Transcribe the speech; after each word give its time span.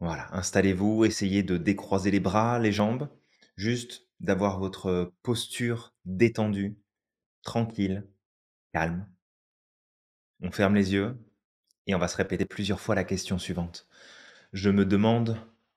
Voilà, 0.00 0.28
installez-vous, 0.32 1.04
essayez 1.04 1.42
de 1.42 1.56
décroiser 1.56 2.10
les 2.10 2.20
bras, 2.20 2.58
les 2.58 2.72
jambes, 2.72 3.08
juste 3.56 4.06
d'avoir 4.20 4.58
votre 4.58 5.12
posture 5.22 5.94
détendue, 6.04 6.78
tranquille, 7.42 8.08
calme. 8.72 9.08
On 10.40 10.52
ferme 10.52 10.76
les 10.76 10.92
yeux 10.92 11.18
et 11.86 11.94
on 11.94 11.98
va 11.98 12.06
se 12.06 12.16
répéter 12.16 12.44
plusieurs 12.44 12.80
fois 12.80 12.94
la 12.94 13.04
question 13.04 13.38
suivante. 13.38 13.88
Je 14.52 14.70
me 14.70 14.84
demande 14.84 15.36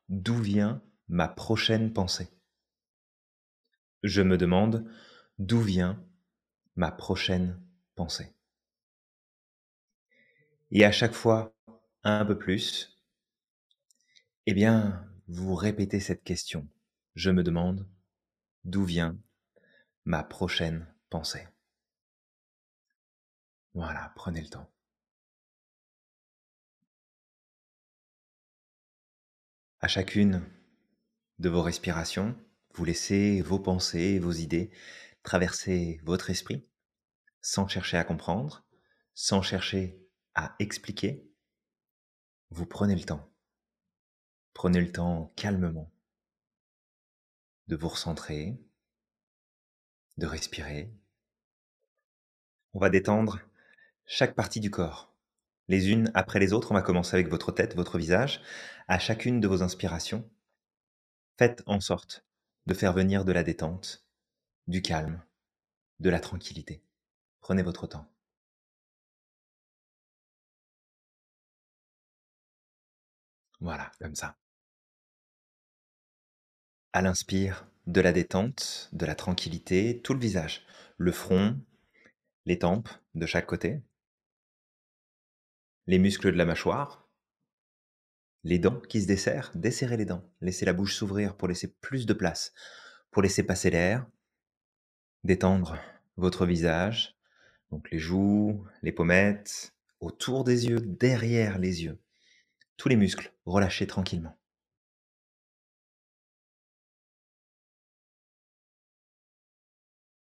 d'où 0.10 0.36
vient 0.36 0.84
ma 1.08 1.28
prochaine 1.28 1.92
pensée. 1.92 2.30
Je 4.04 4.22
me 4.22 4.38
demande 4.38 4.88
d'où 5.40 5.60
vient 5.60 6.04
ma 6.76 6.92
prochaine 6.92 7.60
pensée. 7.96 8.34
Et 10.72 10.86
à 10.86 10.92
chaque 10.92 11.14
fois, 11.14 11.54
un 12.04 12.26
peu 12.26 12.38
plus, 12.38 13.01
eh 14.48 14.54
bien, 14.54 15.08
vous 15.28 15.56
répétez 15.56 16.00
cette 16.00 16.24
question. 16.24 16.68
Je 17.16 17.30
me 17.30 17.44
demande 17.44 17.88
d'où 18.64 18.84
vient 18.84 19.18
ma 20.06 20.24
prochaine 20.24 20.88
pensée. 21.10 21.48
Voilà, 23.74 24.12
prenez 24.16 24.42
le 24.42 24.50
temps. 24.50 24.70
À 29.80 29.88
chacune 29.88 30.44
de 31.40 31.50
vos 31.50 31.62
respirations, 31.62 32.36
vous 32.74 32.86
laissez 32.86 33.42
vos 33.42 33.60
pensées, 33.60 34.20
vos 34.20 34.32
idées 34.32 34.72
traverser 35.24 36.00
votre 36.04 36.30
esprit 36.30 36.68
sans 37.42 37.68
chercher 37.68 37.98
à 37.98 38.04
comprendre, 38.04 38.66
sans 39.14 39.42
chercher 39.42 40.00
à 40.36 40.56
expliquer. 40.60 41.32
Vous 42.50 42.66
prenez 42.66 42.96
le 42.96 43.04
temps. 43.04 43.31
Prenez 44.54 44.82
le 44.82 44.92
temps 44.92 45.34
calmement 45.36 45.92
de 47.68 47.76
vous 47.76 47.88
recentrer, 47.88 48.60
de 50.18 50.28
respirer. 50.28 50.92
On 52.74 52.80
va 52.80 52.90
détendre 52.90 53.40
chaque 54.06 54.36
partie 54.36 54.60
du 54.60 54.70
corps. 54.70 55.14
Les 55.68 55.90
unes 55.90 56.12
après 56.14 56.40
les 56.40 56.54
autres, 56.54 56.72
on 56.72 56.76
va 56.76 56.82
commencer 56.82 57.16
avec 57.16 57.30
votre 57.30 57.52
tête, 57.52 57.76
votre 57.76 57.98
visage. 57.98 58.42
À 58.88 59.00
chacune 59.00 59.40
de 59.40 59.48
vos 59.48 59.64
inspirations, 59.64 60.30
faites 61.38 61.64
en 61.66 61.80
sorte 61.80 62.26
de 62.66 62.74
faire 62.74 62.94
venir 62.94 63.26
de 63.26 63.32
la 63.32 63.44
détente, 63.44 64.06
du 64.68 64.82
calme, 64.82 65.24
de 66.00 66.10
la 66.10 66.20
tranquillité. 66.20 66.84
Prenez 67.40 67.64
votre 67.64 67.88
temps. 67.88 68.08
Voilà, 73.62 73.92
comme 74.00 74.16
ça. 74.16 74.41
À 76.94 77.02
l'inspire, 77.02 77.66
de 77.88 78.02
la 78.02 78.12
détente, 78.12 78.90
de 78.92 79.06
la 79.06 79.16
tranquillité, 79.16 80.02
tout 80.02 80.14
le 80.14 80.20
visage, 80.20 80.66
le 80.98 81.14
front, 81.14 81.58
les 82.46 82.60
tempes 82.60 82.90
de 83.16 83.26
chaque 83.26 83.46
côté, 83.46 83.82
les 85.88 86.00
muscles 86.00 86.34
de 86.34 86.38
la 86.38 86.44
mâchoire, 86.44 87.08
les 88.44 88.60
dents 88.60 88.82
qui 88.82 89.02
se 89.02 89.08
desserrent, 89.08 89.52
desserrez 89.56 89.96
les 89.96 90.04
dents, 90.04 90.30
laissez 90.42 90.66
la 90.66 90.74
bouche 90.74 90.98
s'ouvrir 90.98 91.38
pour 91.38 91.48
laisser 91.48 91.70
plus 91.80 92.06
de 92.06 92.14
place, 92.14 92.52
pour 93.10 93.22
laisser 93.22 93.44
passer 93.44 93.70
l'air, 93.70 94.06
détendre 95.24 95.78
votre 96.18 96.46
visage, 96.46 97.16
donc 97.72 97.90
les 97.92 98.00
joues, 98.00 98.68
les 98.82 98.92
pommettes, 98.92 99.74
autour 100.02 100.44
des 100.44 100.68
yeux, 100.68 100.82
derrière 100.82 101.58
les 101.58 101.86
yeux, 101.86 102.02
tous 102.76 102.90
les 102.90 102.98
muscles 102.98 103.32
relâchés 103.46 103.88
tranquillement. 103.88 104.36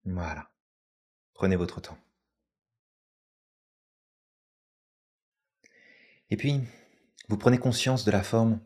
Voilà. 0.07 0.49
Prenez 1.33 1.57
votre 1.57 1.81
temps. 1.81 1.97
Et 6.29 6.37
puis, 6.37 6.61
vous 7.27 7.37
prenez 7.37 7.57
conscience 7.57 8.05
de 8.05 8.11
la 8.11 8.23
forme 8.23 8.61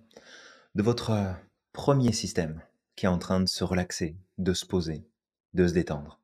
de 0.76 0.84
votre 0.84 1.10
euh, 1.10 1.34
premier 1.74 2.12
système 2.14 2.62
qui 2.96 3.06
est 3.06 3.10
en 3.10 3.18
train 3.18 3.40
de 3.40 3.48
se 3.48 3.64
relaxer, 3.64 4.16
de 4.38 4.54
se 4.54 4.68
poser, 4.68 5.08
de 5.54 5.68
se 5.68 5.74
détendre. 5.74 6.20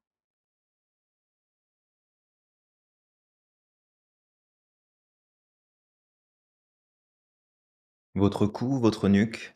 Votre 8.13 8.45
cou, 8.45 8.79
votre 8.79 9.09
nuque, 9.09 9.53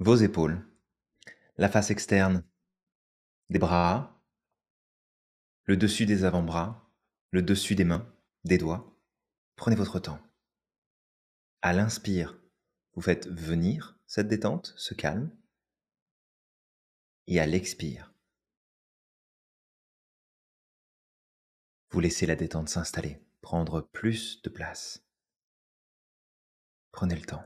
vos 0.00 0.16
épaules, 0.16 0.66
la 1.56 1.68
face 1.68 1.90
externe 1.90 2.42
des 3.50 3.58
bras, 3.60 4.15
le 5.66 5.76
dessus 5.76 6.06
des 6.06 6.24
avant-bras, 6.24 6.88
le 7.32 7.42
dessus 7.42 7.74
des 7.74 7.84
mains, 7.84 8.10
des 8.44 8.56
doigts. 8.56 8.96
Prenez 9.56 9.76
votre 9.76 9.98
temps. 9.98 10.20
À 11.60 11.72
l'inspire, 11.72 12.38
vous 12.94 13.02
faites 13.02 13.26
venir 13.28 13.98
cette 14.06 14.28
détente, 14.28 14.72
ce 14.76 14.94
calme. 14.94 15.30
Et 17.26 17.40
à 17.40 17.46
l'expire, 17.46 18.14
vous 21.90 21.98
laissez 21.98 22.26
la 22.26 22.36
détente 22.36 22.68
s'installer, 22.68 23.20
prendre 23.40 23.80
plus 23.80 24.40
de 24.42 24.48
place. 24.48 25.04
Prenez 26.92 27.16
le 27.16 27.26
temps. 27.26 27.44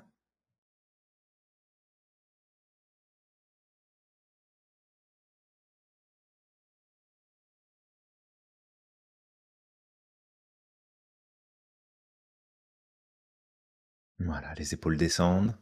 Voilà, 14.21 14.53
les 14.55 14.75
épaules 14.75 14.97
descendent. 14.99 15.57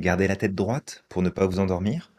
Gardez 0.00 0.26
la 0.26 0.36
tête 0.36 0.54
droite 0.54 1.04
pour 1.08 1.22
ne 1.22 1.30
pas 1.30 1.46
vous 1.46 1.60
endormir. 1.60 2.12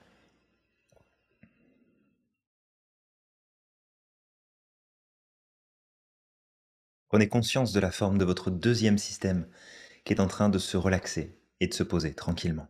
Prenez 7.09 7.27
conscience 7.27 7.71
de 7.73 7.79
la 7.79 7.91
forme 7.91 8.17
de 8.19 8.25
votre 8.25 8.51
deuxième 8.51 8.97
système 8.99 9.47
qui 10.03 10.13
est 10.13 10.21
en 10.21 10.27
train 10.27 10.49
de 10.49 10.59
se 10.59 10.77
relaxer 10.77 11.39
et 11.59 11.67
de 11.67 11.73
se 11.73 11.83
poser 11.83 12.13
tranquillement. 12.13 12.67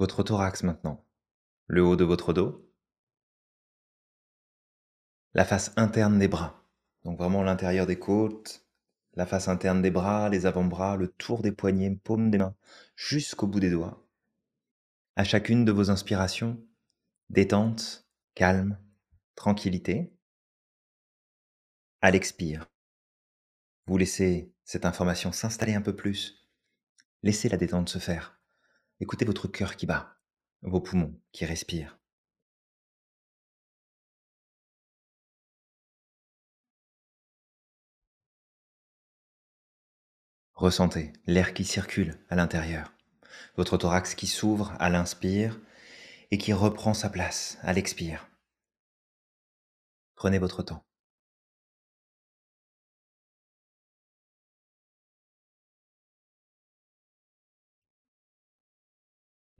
Votre 0.00 0.22
thorax 0.22 0.62
maintenant, 0.62 1.04
le 1.66 1.84
haut 1.84 1.94
de 1.94 2.04
votre 2.04 2.32
dos, 2.32 2.72
la 5.34 5.44
face 5.44 5.74
interne 5.76 6.18
des 6.18 6.26
bras, 6.26 6.66
donc 7.04 7.18
vraiment 7.18 7.42
l'intérieur 7.42 7.84
des 7.84 7.98
côtes, 7.98 8.66
la 9.12 9.26
face 9.26 9.48
interne 9.48 9.82
des 9.82 9.90
bras, 9.90 10.30
les 10.30 10.46
avant-bras, 10.46 10.96
le 10.96 11.08
tour 11.08 11.42
des 11.42 11.52
poignets, 11.52 11.94
paume 11.94 12.30
des 12.30 12.38
mains, 12.38 12.56
jusqu'au 12.96 13.46
bout 13.46 13.60
des 13.60 13.68
doigts. 13.68 14.08
À 15.16 15.24
chacune 15.24 15.66
de 15.66 15.72
vos 15.72 15.90
inspirations, 15.90 16.66
détente, 17.28 18.08
calme, 18.34 18.78
tranquillité. 19.34 20.16
À 22.00 22.10
l'expire, 22.10 22.70
vous 23.84 23.98
laissez 23.98 24.54
cette 24.64 24.86
information 24.86 25.30
s'installer 25.30 25.74
un 25.74 25.82
peu 25.82 25.94
plus. 25.94 26.48
Laissez 27.22 27.50
la 27.50 27.58
détente 27.58 27.90
se 27.90 27.98
faire. 27.98 28.39
Écoutez 29.02 29.24
votre 29.24 29.48
cœur 29.48 29.76
qui 29.76 29.86
bat, 29.86 30.18
vos 30.60 30.80
poumons 30.80 31.18
qui 31.32 31.46
respirent. 31.46 31.98
Ressentez 40.52 41.14
l'air 41.26 41.54
qui 41.54 41.64
circule 41.64 42.18
à 42.28 42.36
l'intérieur, 42.36 42.92
votre 43.56 43.78
thorax 43.78 44.14
qui 44.14 44.26
s'ouvre 44.26 44.74
à 44.78 44.90
l'inspire 44.90 45.58
et 46.30 46.36
qui 46.36 46.52
reprend 46.52 46.92
sa 46.92 47.08
place 47.08 47.56
à 47.62 47.72
l'expire. 47.72 48.28
Prenez 50.14 50.38
votre 50.38 50.62
temps. 50.62 50.84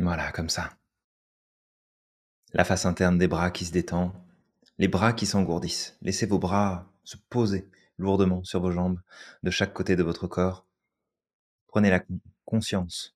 Voilà, 0.00 0.32
comme 0.32 0.49
ça. 0.49 0.70
La 2.55 2.64
face 2.64 2.87
interne 2.87 3.19
des 3.19 3.29
bras 3.29 3.50
qui 3.50 3.67
se 3.67 3.73
détend, 3.73 4.14
les 4.79 4.88
bras 4.88 5.12
qui 5.12 5.26
s'engourdissent. 5.26 5.99
Laissez 6.00 6.25
vos 6.25 6.38
bras 6.38 6.91
se 7.05 7.19
poser 7.29 7.69
lourdement 7.99 8.43
sur 8.43 8.61
vos 8.61 8.73
jambes 8.73 8.99
de 9.43 9.50
chaque 9.50 9.75
côté 9.75 9.97
de 9.97 10.02
votre 10.02 10.26
corps. 10.26 10.67
Prenez 11.67 11.91
la 11.91 12.02
conscience 12.47 13.14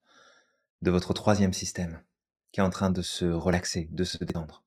de 0.83 0.91
votre 0.91 1.15
troisième 1.15 1.55
système 1.55 2.03
qui 2.53 2.61
est 2.61 2.63
en 2.63 2.71
train 2.71 2.91
de 2.91 3.01
se 3.01 3.25
relaxer, 3.25 3.89
de 3.91 4.05
se 4.05 4.19
détendre. 4.19 4.63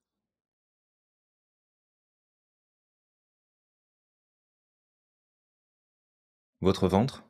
Votre 6.60 6.88
ventre, 6.88 7.22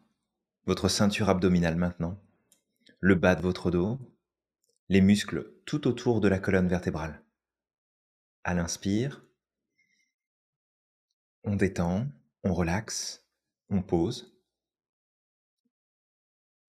votre 0.65 0.89
ceinture 0.89 1.29
abdominale 1.29 1.77
maintenant, 1.77 2.19
le 3.01 3.15
bas 3.17 3.35
de 3.35 3.43
votre 3.43 3.71
dos, 3.71 3.99
les 4.89 5.01
muscles 5.03 5.53
tout 5.67 5.87
autour 5.87 6.21
de 6.21 6.29
la 6.29 6.39
colonne 6.39 6.69
vertébrale. 6.69 7.23
À 8.45 8.55
l'inspire, 8.55 9.23
on 11.45 11.57
détend, 11.57 12.07
on 12.43 12.55
relaxe, 12.55 13.27
on 13.69 13.83
pose. 13.83 14.35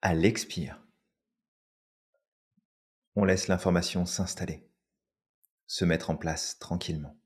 À 0.01 0.13
l'expire, 0.13 0.81
on 3.15 3.23
laisse 3.23 3.47
l'information 3.47 4.05
s'installer, 4.05 4.69
se 5.67 5.85
mettre 5.85 6.09
en 6.09 6.17
place 6.17 6.59
tranquillement. 6.59 7.17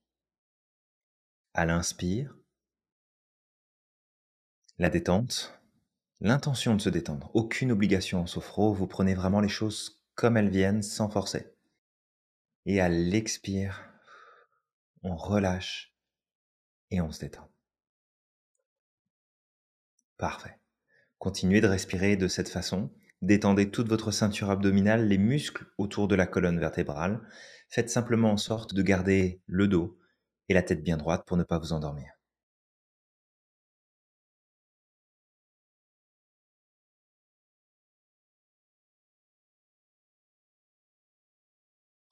À 1.55 1.65
l'inspire, 1.65 2.35
la 4.79 4.89
détente, 4.89 5.59
l'intention 6.19 6.75
de 6.75 6.81
se 6.81 6.89
détendre. 6.89 7.29
Aucune 7.35 7.71
obligation 7.71 8.21
en 8.21 8.27
sophro, 8.27 8.73
vous 8.73 8.87
prenez 8.87 9.13
vraiment 9.13 9.39
les 9.39 9.49
choses 9.49 10.02
comme 10.15 10.37
elles 10.37 10.49
viennent 10.49 10.83
sans 10.83 11.09
forcer. 11.09 11.53
Et 12.65 12.79
à 12.79 12.89
l'expire, 12.89 13.89
on 15.01 15.15
relâche 15.15 15.93
et 16.91 17.01
on 17.01 17.11
se 17.11 17.19
détend. 17.19 17.49
Parfait. 20.17 20.59
Continuez 21.17 21.61
de 21.61 21.67
respirer 21.67 22.15
de 22.15 22.27
cette 22.27 22.49
façon. 22.49 22.91
Détendez 23.21 23.71
toute 23.71 23.87
votre 23.87 24.11
ceinture 24.11 24.49
abdominale, 24.49 25.07
les 25.07 25.17
muscles 25.17 25.65
autour 25.77 26.07
de 26.07 26.15
la 26.15 26.27
colonne 26.27 26.59
vertébrale. 26.59 27.21
Faites 27.69 27.89
simplement 27.89 28.31
en 28.31 28.37
sorte 28.37 28.73
de 28.73 28.81
garder 28.81 29.41
le 29.47 29.67
dos 29.67 29.97
et 30.49 30.53
la 30.53 30.61
tête 30.61 30.83
bien 30.83 30.97
droite 30.97 31.25
pour 31.25 31.37
ne 31.37 31.43
pas 31.43 31.59
vous 31.59 31.73
endormir. 31.73 32.11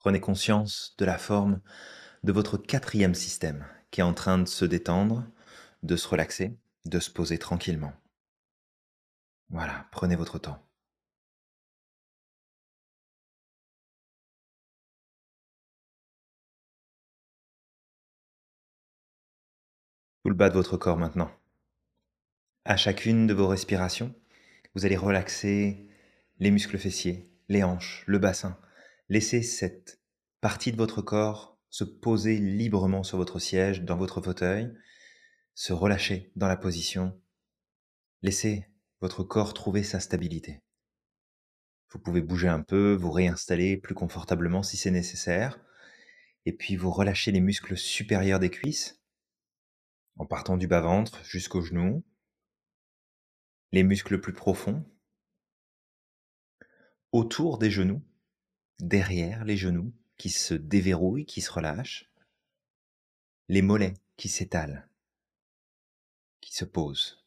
Prenez 0.02 0.20
conscience 0.20 0.96
de 0.98 1.04
la 1.04 1.16
forme 1.16 1.60
de 2.24 2.32
votre 2.32 2.58
quatrième 2.58 3.14
système 3.14 3.64
qui 3.92 4.00
est 4.00 4.04
en 4.04 4.14
train 4.14 4.38
de 4.38 4.48
se 4.48 4.64
détendre, 4.64 5.24
de 5.84 5.94
se 5.94 6.08
relaxer, 6.08 6.58
de 6.86 6.98
se 6.98 7.08
poser 7.08 7.38
tranquillement. 7.38 7.92
Voilà, 9.50 9.86
prenez 9.92 10.16
votre 10.16 10.40
temps. 10.40 10.60
Tout 20.24 20.30
le 20.30 20.34
bas 20.34 20.48
de 20.48 20.54
votre 20.54 20.76
corps 20.76 20.98
maintenant. 20.98 21.30
À 22.64 22.76
chacune 22.76 23.28
de 23.28 23.34
vos 23.34 23.46
respirations, 23.46 24.12
vous 24.74 24.84
allez 24.84 24.96
relaxer 24.96 25.86
les 26.40 26.50
muscles 26.50 26.78
fessiers, 26.78 27.30
les 27.48 27.62
hanches, 27.62 28.02
le 28.08 28.18
bassin. 28.18 28.58
Laissez 29.08 29.42
cette 29.42 30.00
partie 30.40 30.72
de 30.72 30.76
votre 30.76 31.02
corps 31.02 31.58
se 31.70 31.84
poser 31.84 32.38
librement 32.38 33.02
sur 33.02 33.16
votre 33.16 33.38
siège, 33.38 33.82
dans 33.82 33.96
votre 33.96 34.20
fauteuil, 34.20 34.70
se 35.54 35.72
relâcher 35.72 36.30
dans 36.36 36.48
la 36.48 36.56
position. 36.56 37.18
Laissez 38.20 38.66
votre 39.00 39.24
corps 39.24 39.54
trouver 39.54 39.82
sa 39.82 39.98
stabilité. 39.98 40.62
Vous 41.90 41.98
pouvez 41.98 42.20
bouger 42.20 42.48
un 42.48 42.62
peu, 42.62 42.92
vous 42.94 43.10
réinstaller 43.10 43.76
plus 43.76 43.94
confortablement 43.94 44.62
si 44.62 44.76
c'est 44.76 44.90
nécessaire, 44.90 45.60
et 46.44 46.52
puis 46.52 46.76
vous 46.76 46.90
relâchez 46.90 47.32
les 47.32 47.40
muscles 47.40 47.76
supérieurs 47.76 48.38
des 48.38 48.50
cuisses, 48.50 49.02
en 50.16 50.26
partant 50.26 50.56
du 50.56 50.66
bas-ventre 50.66 51.24
jusqu'aux 51.24 51.62
genoux, 51.62 52.04
les 53.72 53.82
muscles 53.82 54.20
plus 54.20 54.34
profonds, 54.34 54.84
autour 57.12 57.58
des 57.58 57.70
genoux, 57.70 58.02
derrière 58.80 59.44
les 59.44 59.56
genoux, 59.56 59.92
qui 60.16 60.30
se 60.30 60.54
déverrouillent, 60.54 61.26
qui 61.26 61.40
se 61.40 61.50
relâchent, 61.50 62.10
les 63.48 63.62
mollets 63.62 63.94
qui 64.16 64.28
s'étalent, 64.28 64.88
qui 66.40 66.54
se 66.54 66.64
posent. 66.64 67.24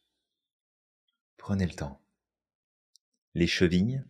Prenez 1.36 1.66
le 1.66 1.74
temps. 1.74 2.00
Les 3.34 3.46
chevilles, 3.46 4.02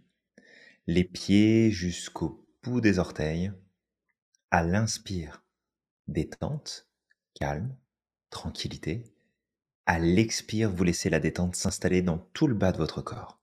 les 0.87 1.05
pieds 1.05 1.71
jusqu'au 1.71 2.47
bout 2.63 2.81
des 2.81 2.99
orteils. 2.99 3.53
À 4.51 4.63
l'inspire, 4.63 5.45
détente, 6.07 6.89
calme, 7.35 7.77
tranquillité. 8.31 9.05
À 9.87 9.99
l'expire, 9.99 10.71
vous 10.71 10.85
laissez 10.85 11.11
la 11.11 11.21
détente 11.21 11.57
s'installer 11.57 12.03
dans 12.03 12.19
tout 12.19 12.47
le 12.47 12.55
bas 12.55 12.73
de 12.73 12.79
votre 12.79 13.03
corps. 13.03 13.41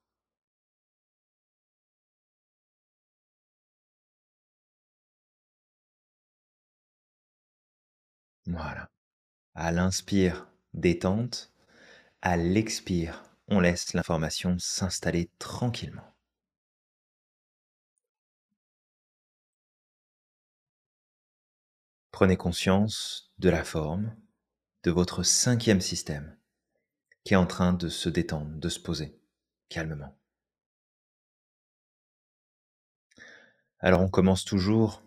Voilà. 8.47 8.89
À 9.55 9.71
l'inspire, 9.71 10.47
détente. 10.73 11.53
À 12.21 12.37
l'expire, 12.37 13.23
on 13.47 13.59
laisse 13.59 13.93
l'information 13.93 14.57
s'installer 14.59 15.29
tranquillement. 15.39 16.13
Prenez 22.11 22.37
conscience 22.37 23.33
de 23.39 23.49
la 23.49 23.63
forme 23.63 24.15
de 24.83 24.91
votre 24.91 25.23
cinquième 25.23 25.81
système 25.81 26.37
qui 27.23 27.33
est 27.33 27.37
en 27.37 27.47
train 27.47 27.73
de 27.73 27.89
se 27.89 28.09
détendre, 28.09 28.55
de 28.57 28.69
se 28.69 28.79
poser 28.79 29.17
calmement. 29.69 30.17
Alors 33.79 34.01
on 34.01 34.09
commence 34.09 34.45
toujours 34.45 35.01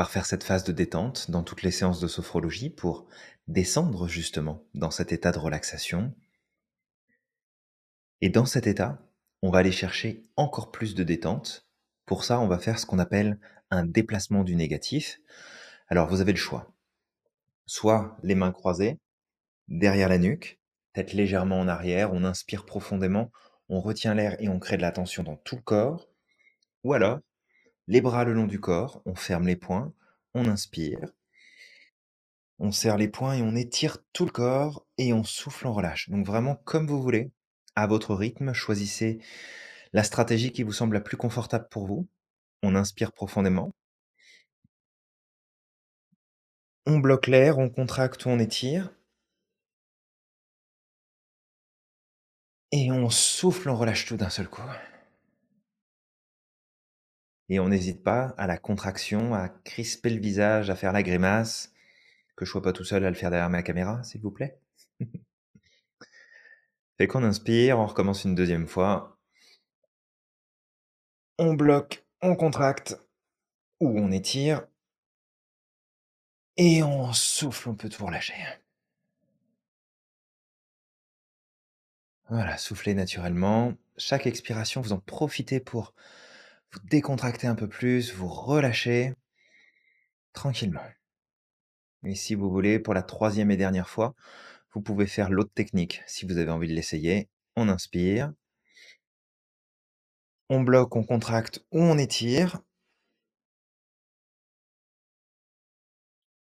par 0.00 0.10
faire 0.10 0.24
cette 0.24 0.44
phase 0.44 0.64
de 0.64 0.72
détente 0.72 1.30
dans 1.30 1.42
toutes 1.42 1.62
les 1.62 1.70
séances 1.70 2.00
de 2.00 2.08
sophrologie 2.08 2.70
pour 2.70 3.06
descendre 3.48 4.08
justement 4.08 4.64
dans 4.72 4.90
cet 4.90 5.12
état 5.12 5.30
de 5.30 5.38
relaxation. 5.38 6.14
Et 8.22 8.30
dans 8.30 8.46
cet 8.46 8.66
état, 8.66 8.98
on 9.42 9.50
va 9.50 9.58
aller 9.58 9.72
chercher 9.72 10.22
encore 10.36 10.70
plus 10.70 10.94
de 10.94 11.04
détente. 11.04 11.68
Pour 12.06 12.24
ça, 12.24 12.40
on 12.40 12.48
va 12.48 12.58
faire 12.58 12.78
ce 12.78 12.86
qu'on 12.86 12.98
appelle 12.98 13.38
un 13.70 13.84
déplacement 13.84 14.42
du 14.42 14.56
négatif. 14.56 15.20
Alors 15.88 16.08
vous 16.08 16.22
avez 16.22 16.32
le 16.32 16.38
choix. 16.38 16.72
Soit 17.66 18.16
les 18.22 18.34
mains 18.34 18.52
croisées, 18.52 18.98
derrière 19.68 20.08
la 20.08 20.16
nuque, 20.16 20.62
tête 20.94 21.12
légèrement 21.12 21.60
en 21.60 21.68
arrière, 21.68 22.14
on 22.14 22.24
inspire 22.24 22.64
profondément, 22.64 23.30
on 23.68 23.82
retient 23.82 24.14
l'air 24.14 24.34
et 24.40 24.48
on 24.48 24.60
crée 24.60 24.78
de 24.78 24.82
la 24.82 24.92
tension 24.92 25.24
dans 25.24 25.36
tout 25.36 25.56
le 25.56 25.62
corps. 25.62 26.08
Ou 26.84 26.94
alors, 26.94 27.18
les 27.90 28.00
bras 28.00 28.22
le 28.24 28.32
long 28.32 28.46
du 28.46 28.60
corps, 28.60 29.02
on 29.04 29.16
ferme 29.16 29.48
les 29.48 29.56
poings, 29.56 29.92
on 30.34 30.46
inspire, 30.46 31.10
on 32.60 32.70
serre 32.70 32.96
les 32.96 33.08
poings 33.08 33.34
et 33.34 33.42
on 33.42 33.56
étire 33.56 33.98
tout 34.12 34.24
le 34.24 34.30
corps 34.30 34.86
et 34.96 35.12
on 35.12 35.24
souffle, 35.24 35.66
on 35.66 35.72
relâche. 35.72 36.08
Donc 36.08 36.24
vraiment 36.24 36.54
comme 36.54 36.86
vous 36.86 37.02
voulez, 37.02 37.32
à 37.74 37.88
votre 37.88 38.14
rythme, 38.14 38.52
choisissez 38.52 39.18
la 39.92 40.04
stratégie 40.04 40.52
qui 40.52 40.62
vous 40.62 40.72
semble 40.72 40.94
la 40.94 41.00
plus 41.00 41.16
confortable 41.16 41.66
pour 41.68 41.86
vous. 41.86 42.06
On 42.62 42.76
inspire 42.76 43.10
profondément. 43.12 43.72
On 46.86 46.98
bloque 47.00 47.26
l'air, 47.26 47.58
on 47.58 47.70
contracte 47.70 48.24
on 48.24 48.38
étire. 48.38 48.92
Et 52.70 52.92
on 52.92 53.10
souffle, 53.10 53.68
on 53.68 53.76
relâche 53.76 54.06
tout 54.06 54.16
d'un 54.16 54.30
seul 54.30 54.48
coup. 54.48 54.62
Et 57.50 57.58
on 57.58 57.68
n'hésite 57.68 58.04
pas 58.04 58.32
à 58.38 58.46
la 58.46 58.58
contraction, 58.58 59.34
à 59.34 59.48
crisper 59.48 60.10
le 60.10 60.20
visage, 60.20 60.70
à 60.70 60.76
faire 60.76 60.92
la 60.92 61.02
grimace. 61.02 61.72
Que 62.36 62.44
je 62.44 62.50
sois 62.52 62.62
pas 62.62 62.72
tout 62.72 62.84
seul 62.84 63.04
à 63.04 63.10
le 63.10 63.16
faire 63.16 63.30
derrière 63.30 63.50
ma 63.50 63.64
caméra, 63.64 64.02
s'il 64.04 64.20
vous 64.20 64.30
plaît. 64.30 64.60
Fait 66.96 67.08
qu'on 67.08 67.24
inspire, 67.24 67.80
on 67.80 67.86
recommence 67.86 68.24
une 68.24 68.36
deuxième 68.36 68.68
fois. 68.68 69.18
On 71.38 71.54
bloque, 71.54 72.06
on 72.22 72.36
contracte 72.36 72.96
ou 73.80 73.98
on 73.98 74.12
étire. 74.12 74.64
Et 76.56 76.84
on 76.84 77.12
souffle, 77.12 77.70
on 77.70 77.74
peut 77.74 77.88
tout 77.88 78.06
relâcher. 78.06 78.34
Voilà, 82.28 82.56
soufflez 82.58 82.94
naturellement. 82.94 83.74
Chaque 83.96 84.28
expiration, 84.28 84.80
vous 84.82 84.92
en 84.92 85.00
profitez 85.00 85.58
pour 85.58 85.94
vous 86.72 86.80
décontracter 86.88 87.46
un 87.46 87.54
peu 87.54 87.68
plus, 87.68 88.12
vous 88.12 88.28
relâcher 88.28 89.14
tranquillement. 90.32 90.84
Et 92.04 92.14
si 92.14 92.34
vous 92.34 92.50
voulez, 92.50 92.78
pour 92.78 92.94
la 92.94 93.02
troisième 93.02 93.50
et 93.50 93.56
dernière 93.56 93.88
fois, 93.88 94.14
vous 94.72 94.80
pouvez 94.82 95.06
faire 95.06 95.30
l'autre 95.30 95.52
technique 95.54 96.02
si 96.06 96.26
vous 96.26 96.38
avez 96.38 96.50
envie 96.50 96.68
de 96.68 96.74
l'essayer. 96.74 97.28
On 97.56 97.68
inspire. 97.68 98.32
On 100.50 100.60
bloque, 100.60 100.96
on 100.96 101.04
contracte 101.04 101.60
ou 101.72 101.80
on 101.80 101.96
étire. 101.96 102.60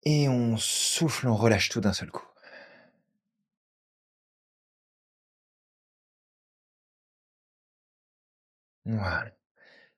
Et 0.04 0.28
on 0.28 0.56
souffle, 0.56 1.26
on 1.26 1.34
relâche 1.34 1.68
tout 1.68 1.80
d'un 1.80 1.92
seul 1.92 2.10
coup. 2.12 2.26
Voilà. 8.84 9.32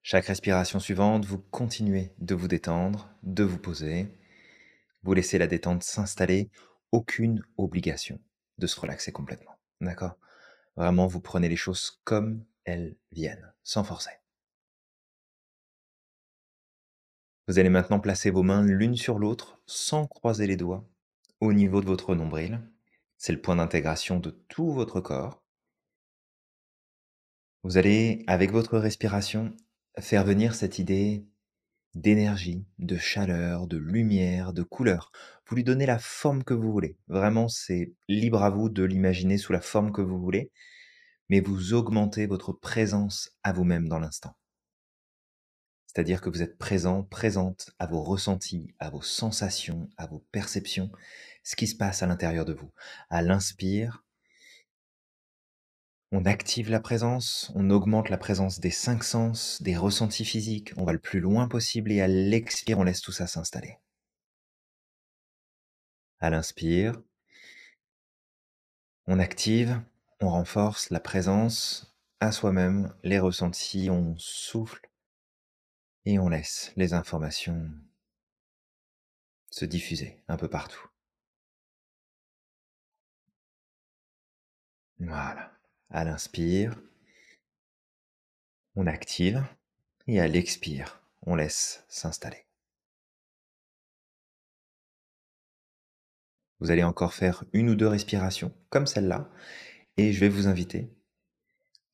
Chaque 0.06 0.26
respiration 0.26 0.80
suivante, 0.80 1.25
vous 1.25 1.38
continuez 1.38 2.12
de 2.18 2.34
vous 2.34 2.46
détendre, 2.46 3.08
de 3.23 3.42
vous 3.42 3.56
poser. 3.56 4.06
Vous 5.02 5.14
laissez 5.14 5.38
la 5.38 5.46
détente 5.46 5.82
s'installer. 5.82 6.50
Aucune 6.92 7.42
obligation 7.56 8.20
de 8.58 8.66
se 8.66 8.78
relaxer 8.78 9.12
complètement. 9.12 9.56
D'accord? 9.80 10.18
Vraiment, 10.76 11.06
vous 11.06 11.23
prenez 11.23 11.49
les 11.49 11.56
choses 11.56 12.02
comme 12.04 12.44
elles 12.66 12.99
viennent, 13.12 13.50
sans 13.62 13.82
forcer. 13.82 14.11
Vous 17.49 17.58
allez 17.58 17.70
maintenant 17.70 17.99
placer 17.99 18.30
vos 18.30 18.42
mains 18.42 18.62
l'une 18.62 18.96
sur 18.96 19.18
l'autre 19.18 19.58
sans 19.64 20.06
croiser 20.06 20.46
les 20.46 20.58
doigts 20.58 20.87
au 21.40 21.54
niveau 21.54 21.80
de 21.80 21.87
votre 21.87 22.14
nombril. 22.14 22.61
C'est 23.16 23.32
le 23.32 23.40
point 23.40 23.56
d'intégration 23.56 24.20
de 24.20 24.32
tout 24.49 24.70
votre 24.70 25.00
corps. 25.00 25.42
Vous 27.62 27.78
allez, 27.78 28.23
avec 28.26 28.50
votre 28.52 28.76
respiration, 28.76 29.56
faire 29.98 30.24
venir 30.24 30.54
cette 30.54 30.78
idée 30.78 31.24
d'énergie, 31.94 32.66
de 32.78 32.96
chaleur, 32.96 33.66
de 33.66 33.76
lumière, 33.76 34.52
de 34.52 34.62
couleur. 34.62 35.12
Vous 35.46 35.56
lui 35.56 35.64
donnez 35.64 35.86
la 35.86 35.98
forme 35.98 36.42
que 36.42 36.54
vous 36.54 36.72
voulez. 36.72 36.96
Vraiment, 37.08 37.48
c'est 37.48 37.92
libre 38.08 38.42
à 38.42 38.50
vous 38.50 38.68
de 38.68 38.82
l'imaginer 38.82 39.38
sous 39.38 39.52
la 39.52 39.60
forme 39.60 39.92
que 39.92 40.02
vous 40.02 40.18
voulez, 40.18 40.50
mais 41.28 41.40
vous 41.40 41.72
augmentez 41.72 42.26
votre 42.26 42.52
présence 42.52 43.36
à 43.42 43.52
vous-même 43.52 43.88
dans 43.88 43.98
l'instant. 43.98 44.36
C'est-à-dire 45.86 46.20
que 46.20 46.28
vous 46.28 46.42
êtes 46.42 46.58
présent, 46.58 47.04
présente 47.04 47.70
à 47.78 47.86
vos 47.86 48.02
ressentis, 48.02 48.74
à 48.80 48.90
vos 48.90 49.02
sensations, 49.02 49.88
à 49.96 50.08
vos 50.08 50.24
perceptions, 50.32 50.90
ce 51.44 51.54
qui 51.54 51.68
se 51.68 51.76
passe 51.76 52.02
à 52.02 52.06
l'intérieur 52.06 52.44
de 52.44 52.52
vous. 52.52 52.72
À 53.10 53.22
l'inspire, 53.22 54.03
on 56.14 56.26
active 56.26 56.71
la 56.71 56.78
présence, 56.78 57.50
on 57.56 57.71
augmente 57.71 58.09
la 58.09 58.16
présence 58.16 58.61
des 58.61 58.71
cinq 58.71 59.02
sens, 59.02 59.61
des 59.62 59.76
ressentis 59.76 60.25
physiques, 60.25 60.73
on 60.76 60.85
va 60.85 60.92
le 60.92 61.00
plus 61.00 61.18
loin 61.18 61.49
possible 61.49 61.90
et 61.90 62.00
à 62.00 62.06
l'expire, 62.06 62.78
on 62.78 62.85
laisse 62.85 63.00
tout 63.00 63.11
ça 63.11 63.26
s'installer. 63.26 63.78
À 66.21 66.30
l'inspire, 66.30 67.02
on 69.09 69.18
active, 69.18 69.83
on 70.21 70.30
renforce 70.30 70.90
la 70.90 71.00
présence 71.00 71.97
à 72.21 72.30
soi-même, 72.30 72.94
les 73.02 73.18
ressentis, 73.18 73.90
on 73.90 74.16
souffle 74.16 74.88
et 76.04 76.21
on 76.21 76.28
laisse 76.28 76.73
les 76.76 76.94
informations 76.94 77.73
se 79.50 79.64
diffuser 79.64 80.23
un 80.28 80.37
peu 80.37 80.49
partout. 80.49 80.88
Voilà. 85.00 85.53
À 85.94 86.02
l'inspire, 86.02 86.74
on 88.74 88.88
active 88.88 89.44
et 90.08 90.18
à 90.18 90.26
l'expire, 90.26 91.00
on 91.22 91.36
laisse 91.36 91.84
s'installer. 91.86 92.46
Vous 96.58 96.72
allez 96.72 96.82
encore 96.82 97.14
faire 97.14 97.44
une 97.52 97.70
ou 97.70 97.76
deux 97.76 97.86
respirations 97.86 98.52
comme 98.70 98.88
celle-là 98.88 99.30
et 99.96 100.12
je 100.12 100.18
vais 100.18 100.28
vous 100.28 100.48
inviter 100.48 100.90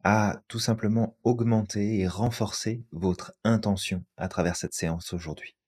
à 0.03 0.43
tout 0.49 0.61
simplement 0.61 1.19
augmenter 1.23 1.99
et 1.99 2.09
renforcer 2.09 2.83
votre 2.93 3.35
intention 3.45 4.03
à 4.17 4.29
travers 4.29 4.57
cette 4.57 4.73
séance 4.73 5.13
aujourd'hui. 5.13 5.59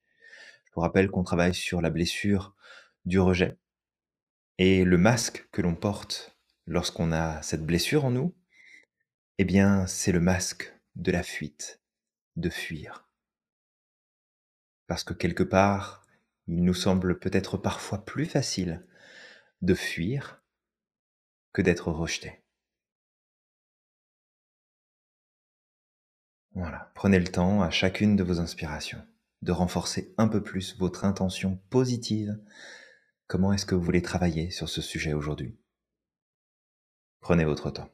Je 0.65 0.71
vous 0.73 0.81
rappelle 0.81 1.11
qu'on 1.11 1.23
travaille 1.23 1.53
sur 1.53 1.81
la 1.81 1.91
blessure 1.91 2.55
du 3.05 3.19
rejet 3.19 3.59
et 4.57 4.85
le 4.85 4.97
masque 4.97 5.47
que 5.51 5.61
l'on 5.61 5.75
porte 5.75 6.32
lorsqu'on 6.65 7.11
a 7.11 7.41
cette 7.41 7.65
blessure 7.65 8.05
en 8.05 8.11
nous, 8.11 8.35
eh 9.37 9.45
bien, 9.45 9.87
c'est 9.87 10.11
le 10.11 10.19
masque 10.19 10.73
de 10.95 11.11
la 11.11 11.23
fuite, 11.23 11.81
de 12.35 12.49
fuir. 12.49 13.09
Parce 14.87 15.03
que 15.03 15.13
quelque 15.13 15.43
part, 15.43 16.05
il 16.47 16.63
nous 16.63 16.73
semble 16.73 17.19
peut-être 17.19 17.57
parfois 17.57 18.05
plus 18.05 18.25
facile 18.25 18.85
de 19.61 19.73
fuir 19.73 20.43
que 21.53 21.61
d'être 21.61 21.91
rejeté. 21.91 22.43
Voilà, 26.51 26.91
prenez 26.93 27.19
le 27.19 27.27
temps 27.27 27.63
à 27.63 27.71
chacune 27.71 28.15
de 28.15 28.23
vos 28.23 28.39
inspirations 28.39 29.03
de 29.43 29.51
renforcer 29.51 30.13
un 30.17 30.27
peu 30.27 30.41
plus 30.41 30.77
votre 30.77 31.05
intention 31.05 31.57
positive. 31.69 32.39
Comment 33.27 33.53
est-ce 33.53 33.65
que 33.65 33.75
vous 33.75 33.83
voulez 33.83 34.01
travailler 34.01 34.51
sur 34.51 34.69
ce 34.69 34.81
sujet 34.81 35.13
aujourd'hui? 35.13 35.57
Prenez 37.23 37.45
votre 37.45 37.71
temps. 37.71 37.89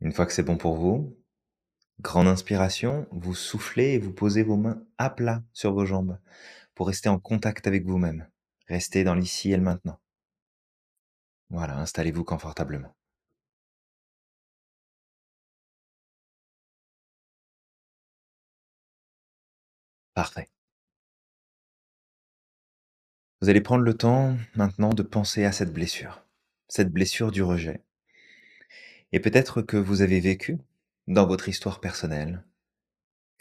Une 0.00 0.12
fois 0.12 0.26
que 0.26 0.32
c'est 0.32 0.42
bon 0.42 0.58
pour 0.58 0.76
vous, 0.76 1.18
grande 2.00 2.28
inspiration, 2.28 3.08
vous 3.10 3.34
soufflez 3.34 3.94
et 3.94 3.98
vous 3.98 4.12
posez 4.12 4.42
vos 4.42 4.56
mains 4.56 4.84
à 4.98 5.10
plat 5.10 5.42
sur 5.54 5.72
vos 5.72 5.86
jambes 5.86 6.18
pour 6.74 6.88
rester 6.88 7.08
en 7.08 7.18
contact 7.18 7.66
avec 7.66 7.86
vous-même. 7.86 8.28
Restez 8.68 9.04
dans 9.04 9.14
l'ici 9.14 9.52
et 9.52 9.56
le 9.56 9.62
maintenant. 9.62 9.98
Voilà, 11.48 11.78
installez-vous 11.78 12.24
confortablement. 12.24 12.94
Parfait. 20.14 20.53
Vous 23.44 23.50
allez 23.50 23.60
prendre 23.60 23.84
le 23.84 23.92
temps 23.92 24.38
maintenant 24.54 24.94
de 24.94 25.02
penser 25.02 25.44
à 25.44 25.52
cette 25.52 25.70
blessure, 25.70 26.24
cette 26.66 26.90
blessure 26.90 27.30
du 27.30 27.42
rejet. 27.42 27.84
Et 29.12 29.20
peut-être 29.20 29.60
que 29.60 29.76
vous 29.76 30.00
avez 30.00 30.18
vécu 30.18 30.56
dans 31.08 31.26
votre 31.26 31.50
histoire 31.50 31.78
personnelle, 31.78 32.42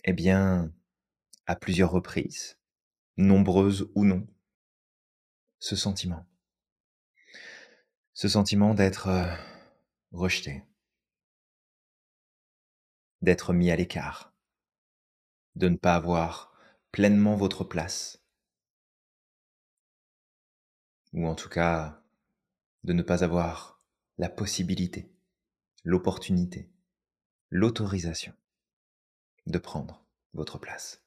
eh 0.03 0.11
bien, 0.11 0.73
à 1.45 1.55
plusieurs 1.55 1.89
reprises, 1.89 2.57
nombreuses 3.15 3.89
ou 3.95 4.03
non, 4.03 4.27
ce 5.59 5.77
sentiment. 5.77 6.25
Ce 8.11 8.27
sentiment 8.27 8.73
d'être 8.73 9.07
euh, 9.07 9.33
rejeté, 10.11 10.65
d'être 13.21 13.53
mis 13.53 13.71
à 13.71 13.77
l'écart, 13.77 14.33
de 15.55 15.69
ne 15.69 15.77
pas 15.77 15.95
avoir 15.95 16.53
pleinement 16.91 17.37
votre 17.37 17.63
place 17.63 18.22
ou 21.13 21.27
en 21.27 21.35
tout 21.35 21.49
cas 21.49 22.01
de 22.83 22.93
ne 22.93 23.01
pas 23.01 23.23
avoir 23.23 23.81
la 24.17 24.29
possibilité, 24.29 25.09
l'opportunité, 25.83 26.69
l'autorisation 27.49 28.33
de 29.45 29.57
prendre 29.57 30.03
votre 30.33 30.57
place. 30.57 31.01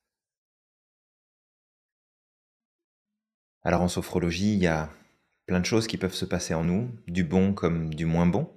Alors 3.62 3.82
en 3.82 3.88
sophrologie, 3.88 4.54
il 4.54 4.60
y 4.60 4.68
a 4.68 4.90
plein 5.46 5.60
de 5.60 5.64
choses 5.64 5.86
qui 5.86 5.98
peuvent 5.98 6.14
se 6.14 6.24
passer 6.24 6.54
en 6.54 6.64
nous, 6.64 6.88
du 7.08 7.24
bon 7.24 7.52
comme 7.52 7.94
du 7.94 8.04
moins 8.04 8.26
bon, 8.26 8.52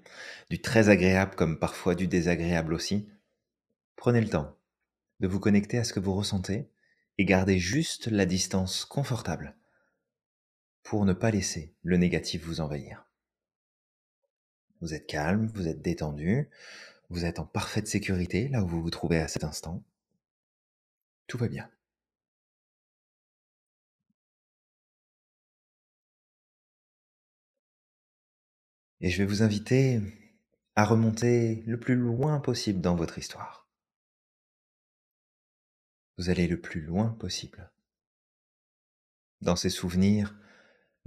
du 0.49 0.61
très 0.61 0.89
agréable 0.89 1.35
comme 1.35 1.57
parfois 1.57 1.95
du 1.95 2.07
désagréable 2.07 2.73
aussi. 2.73 3.09
Prenez 3.95 4.21
le 4.21 4.29
temps 4.29 4.55
de 5.19 5.27
vous 5.27 5.39
connecter 5.39 5.77
à 5.77 5.83
ce 5.83 5.93
que 5.93 5.99
vous 5.99 6.13
ressentez 6.13 6.69
et 7.17 7.25
gardez 7.25 7.59
juste 7.59 8.07
la 8.07 8.25
distance 8.25 8.85
confortable 8.85 9.55
pour 10.89 11.05
ne 11.05 11.13
pas 11.13 11.29
laisser 11.29 11.75
le 11.83 11.97
négatif 11.97 12.43
vous 12.43 12.61
envahir. 12.61 13.05
Vous 14.81 14.95
êtes 14.95 15.05
calme, 15.05 15.45
vous 15.53 15.67
êtes 15.67 15.83
détendu, 15.83 16.49
vous 17.09 17.25
êtes 17.25 17.37
en 17.37 17.45
parfaite 17.45 17.87
sécurité 17.87 18.47
là 18.47 18.63
où 18.63 18.67
vous 18.67 18.81
vous 18.81 18.89
trouvez 18.89 19.19
à 19.19 19.27
cet 19.27 19.43
instant. 19.43 19.83
Tout 21.27 21.37
va 21.37 21.47
bien. 21.47 21.69
Et 28.99 29.11
je 29.11 29.19
vais 29.19 29.27
vous 29.27 29.43
inviter 29.43 30.01
à 30.75 30.85
remonter 30.85 31.61
le 31.67 31.79
plus 31.79 31.97
loin 31.97 32.39
possible 32.39 32.81
dans 32.81 32.95
votre 32.95 33.19
histoire. 33.19 33.69
Vous 36.17 36.31
allez 36.31 36.47
le 36.47 36.59
plus 36.59 36.81
loin 36.81 37.09
possible 37.09 37.69
dans 39.41 39.55
ces 39.55 39.69
souvenirs 39.69 40.33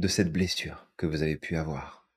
de 0.02 0.08
cette 0.08 0.32
blessure 0.32 0.90
que 0.96 1.06
vous 1.06 1.22
avez 1.22 1.36
pu 1.36 1.56
avoir, 1.56 2.10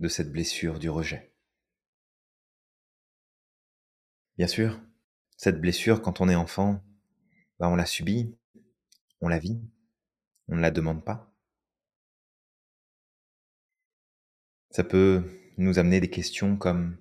de 0.00 0.08
cette 0.08 0.30
blessure 0.30 0.78
du 0.78 0.90
rejet. 0.90 1.34
Bien 4.36 4.46
sûr, 4.46 4.78
cette 5.38 5.62
blessure, 5.62 6.02
quand 6.02 6.20
on 6.20 6.28
est 6.28 6.34
enfant, 6.34 6.84
bah, 7.58 7.70
on 7.70 7.74
la 7.74 7.86
subit, 7.86 8.36
on 9.22 9.28
la 9.28 9.38
vit, 9.38 9.62
on 10.48 10.56
ne 10.56 10.60
la 10.60 10.70
demande 10.70 11.02
pas. 11.02 11.34
Ça 14.72 14.84
peut 14.84 15.24
nous 15.56 15.78
amener 15.78 16.00
des 16.00 16.10
questions 16.10 16.58
comme 16.58 16.98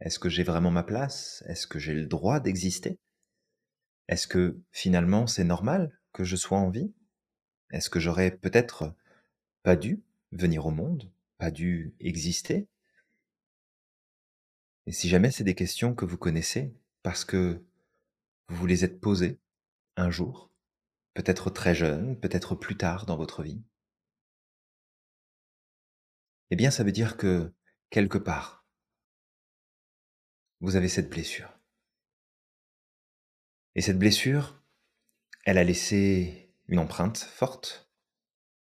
est-ce 0.00 0.18
que 0.18 0.28
j'ai 0.28 0.42
vraiment 0.42 0.70
ma 0.70 0.82
place? 0.82 1.42
Est-ce 1.46 1.66
que 1.66 1.78
j'ai 1.78 1.94
le 1.94 2.04
droit 2.04 2.38
d'exister? 2.38 2.98
Est-ce 4.08 4.26
que 4.26 4.60
finalement 4.72 5.26
c'est 5.26 5.44
normal 5.44 5.98
que 6.12 6.24
je 6.24 6.36
sois 6.36 6.58
en 6.58 6.68
vie? 6.68 6.92
Est-ce 7.72 7.90
que 7.90 8.00
j'aurais 8.00 8.30
peut-être 8.30 8.94
pas 9.62 9.76
dû 9.76 10.02
venir 10.30 10.66
au 10.66 10.70
monde, 10.70 11.10
pas 11.38 11.50
dû 11.50 11.94
exister? 12.00 12.68
Et 14.86 14.92
si 14.92 15.08
jamais 15.08 15.30
c'est 15.30 15.44
des 15.44 15.54
questions 15.54 15.94
que 15.94 16.04
vous 16.04 16.18
connaissez 16.18 16.74
parce 17.02 17.24
que 17.24 17.64
vous 18.48 18.56
vous 18.56 18.66
les 18.66 18.84
êtes 18.84 19.00
posées 19.00 19.40
un 19.96 20.10
jour, 20.10 20.50
peut-être 21.14 21.48
très 21.50 21.74
jeune, 21.74 22.18
peut-être 22.20 22.54
plus 22.54 22.76
tard 22.76 23.06
dans 23.06 23.16
votre 23.16 23.42
vie, 23.42 23.62
eh 26.50 26.56
bien 26.56 26.70
ça 26.70 26.84
veut 26.84 26.92
dire 26.92 27.16
que 27.16 27.52
quelque 27.88 28.18
part, 28.18 28.66
vous 30.60 30.76
avez 30.76 30.88
cette 30.88 31.08
blessure. 31.08 31.58
Et 33.74 33.80
cette 33.80 33.98
blessure, 33.98 34.62
elle 35.44 35.56
a 35.56 35.64
laissé 35.64 36.41
une 36.68 36.78
empreinte 36.78 37.18
forte 37.18 37.90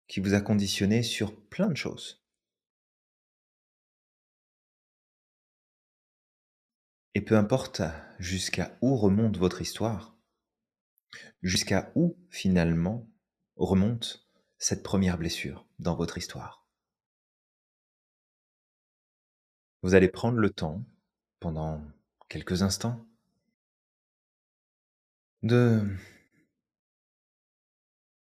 qui 0.08 0.20
vous 0.20 0.34
a 0.34 0.40
conditionné 0.40 1.02
sur 1.02 1.34
plein 1.48 1.68
de 1.68 1.76
choses. 1.76 2.22
Et 7.14 7.20
peu 7.20 7.36
importe 7.36 7.82
jusqu'à 8.18 8.76
où 8.80 8.96
remonte 8.96 9.36
votre 9.36 9.60
histoire, 9.60 10.16
jusqu'à 11.42 11.92
où 11.94 12.16
finalement 12.30 13.06
remonte 13.56 14.26
cette 14.58 14.82
première 14.82 15.18
blessure 15.18 15.66
dans 15.78 15.94
votre 15.94 16.16
histoire. 16.16 16.66
Vous 19.82 19.94
allez 19.94 20.08
prendre 20.08 20.38
le 20.38 20.50
temps, 20.50 20.84
pendant 21.40 21.84
quelques 22.28 22.62
instants, 22.62 23.04
de 25.42 25.84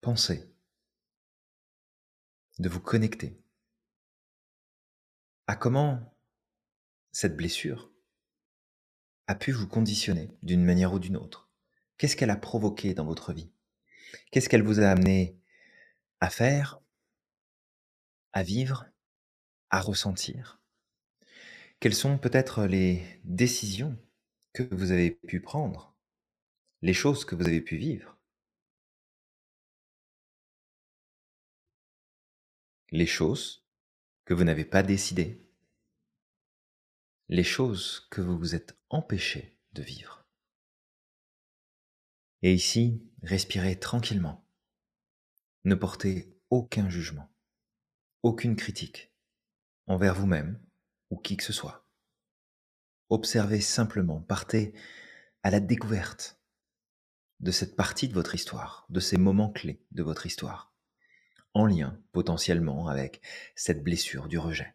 penser, 0.00 0.50
de 2.58 2.68
vous 2.68 2.80
connecter 2.80 3.40
à 5.46 5.56
comment 5.56 6.16
cette 7.12 7.36
blessure 7.36 7.92
a 9.26 9.34
pu 9.34 9.52
vous 9.52 9.66
conditionner 9.66 10.30
d'une 10.42 10.64
manière 10.64 10.92
ou 10.92 10.98
d'une 10.98 11.16
autre. 11.16 11.50
Qu'est-ce 11.98 12.16
qu'elle 12.16 12.30
a 12.30 12.36
provoqué 12.36 12.94
dans 12.94 13.04
votre 13.04 13.32
vie? 13.32 13.50
Qu'est-ce 14.30 14.48
qu'elle 14.48 14.62
vous 14.62 14.80
a 14.80 14.88
amené 14.88 15.38
à 16.20 16.30
faire, 16.30 16.80
à 18.32 18.42
vivre, 18.42 18.86
à 19.70 19.80
ressentir? 19.80 20.60
Quelles 21.78 21.94
sont 21.94 22.18
peut-être 22.18 22.64
les 22.64 23.02
décisions 23.24 23.98
que 24.52 24.62
vous 24.74 24.92
avez 24.92 25.10
pu 25.10 25.40
prendre, 25.40 25.96
les 26.82 26.94
choses 26.94 27.24
que 27.24 27.34
vous 27.34 27.46
avez 27.46 27.60
pu 27.60 27.76
vivre? 27.76 28.19
Les 32.92 33.06
choses 33.06 33.64
que 34.24 34.34
vous 34.34 34.44
n'avez 34.44 34.64
pas 34.64 34.82
décidées, 34.82 35.46
les 37.28 37.44
choses 37.44 38.08
que 38.10 38.20
vous 38.20 38.36
vous 38.36 38.54
êtes 38.54 38.76
empêché 38.88 39.56
de 39.72 39.82
vivre. 39.82 40.26
Et 42.42 42.52
ici, 42.52 43.08
respirez 43.22 43.78
tranquillement. 43.78 44.44
Ne 45.64 45.74
portez 45.74 46.36
aucun 46.48 46.88
jugement, 46.88 47.30
aucune 48.22 48.56
critique 48.56 49.12
envers 49.86 50.14
vous-même 50.14 50.60
ou 51.10 51.16
qui 51.16 51.36
que 51.36 51.44
ce 51.44 51.52
soit. 51.52 51.86
Observez 53.08 53.60
simplement, 53.60 54.20
partez 54.20 54.74
à 55.42 55.50
la 55.50 55.60
découverte 55.60 56.40
de 57.40 57.50
cette 57.50 57.76
partie 57.76 58.08
de 58.08 58.14
votre 58.14 58.34
histoire, 58.34 58.86
de 58.88 59.00
ces 59.00 59.16
moments 59.16 59.50
clés 59.50 59.84
de 59.92 60.02
votre 60.02 60.26
histoire, 60.26 60.69
en 61.54 61.66
lien 61.66 62.00
potentiellement 62.12 62.88
avec 62.88 63.20
cette 63.54 63.82
blessure 63.82 64.28
du 64.28 64.38
rejet. 64.38 64.74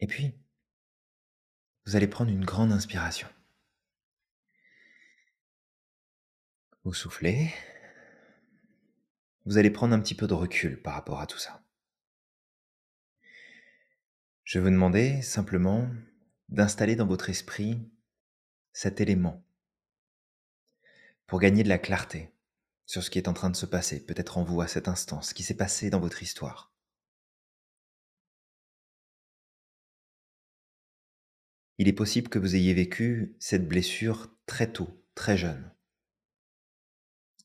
Et 0.00 0.06
puis, 0.06 0.34
vous 1.86 1.96
allez 1.96 2.08
prendre 2.08 2.30
une 2.30 2.44
grande 2.44 2.72
inspiration. 2.72 3.28
Vous 6.84 6.94
soufflez. 6.94 7.52
Vous 9.44 9.58
allez 9.58 9.70
prendre 9.70 9.94
un 9.94 10.00
petit 10.00 10.14
peu 10.14 10.26
de 10.26 10.34
recul 10.34 10.80
par 10.82 10.94
rapport 10.94 11.20
à 11.20 11.26
tout 11.26 11.38
ça. 11.38 11.64
Je 14.44 14.58
vais 14.58 14.64
vous 14.64 14.70
demander 14.70 15.22
simplement 15.22 15.88
d'installer 16.48 16.96
dans 16.96 17.06
votre 17.06 17.30
esprit 17.30 17.90
cet 18.72 19.00
élément 19.00 19.45
pour 21.26 21.40
gagner 21.40 21.62
de 21.62 21.68
la 21.68 21.78
clarté 21.78 22.32
sur 22.86 23.02
ce 23.02 23.10
qui 23.10 23.18
est 23.18 23.28
en 23.28 23.32
train 23.32 23.50
de 23.50 23.56
se 23.56 23.66
passer, 23.66 24.04
peut-être 24.04 24.38
en 24.38 24.44
vous 24.44 24.60
à 24.60 24.68
cet 24.68 24.88
instant, 24.88 25.22
ce 25.22 25.34
qui 25.34 25.42
s'est 25.42 25.56
passé 25.56 25.90
dans 25.90 26.00
votre 26.00 26.22
histoire. 26.22 26.72
Il 31.78 31.88
est 31.88 31.92
possible 31.92 32.28
que 32.28 32.38
vous 32.38 32.54
ayez 32.54 32.72
vécu 32.72 33.36
cette 33.38 33.68
blessure 33.68 34.34
très 34.46 34.72
tôt, 34.72 35.04
très 35.14 35.36
jeune. 35.36 35.70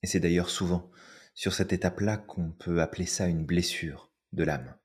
Et 0.04 0.08
c'est 0.08 0.20
d'ailleurs 0.20 0.50
souvent 0.50 0.90
sur 1.34 1.54
cette 1.54 1.74
étape-là 1.74 2.18
qu'on 2.18 2.52
peut 2.52 2.82
appeler 2.82 3.06
ça 3.06 3.28
une 3.28 3.46
blessure 3.46 4.12
de 4.32 4.44
l'âme. 4.44 4.78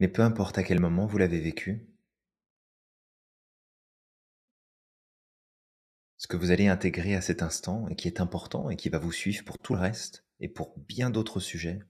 Mais 0.00 0.08
peu 0.08 0.22
importe 0.22 0.58
à 0.58 0.62
quel 0.62 0.80
moment 0.80 1.06
vous 1.06 1.18
l'avez 1.18 1.40
vécu, 1.40 1.86
que 6.28 6.36
vous 6.36 6.50
allez 6.50 6.68
intégrer 6.68 7.14
à 7.14 7.22
cet 7.22 7.42
instant 7.42 7.88
et 7.88 7.96
qui 7.96 8.06
est 8.06 8.20
important 8.20 8.68
et 8.68 8.76
qui 8.76 8.90
va 8.90 8.98
vous 8.98 9.12
suivre 9.12 9.44
pour 9.44 9.58
tout 9.58 9.74
le 9.74 9.80
reste 9.80 10.26
et 10.40 10.48
pour 10.48 10.78
bien 10.78 11.10
d'autres 11.10 11.40
sujets, 11.40 11.80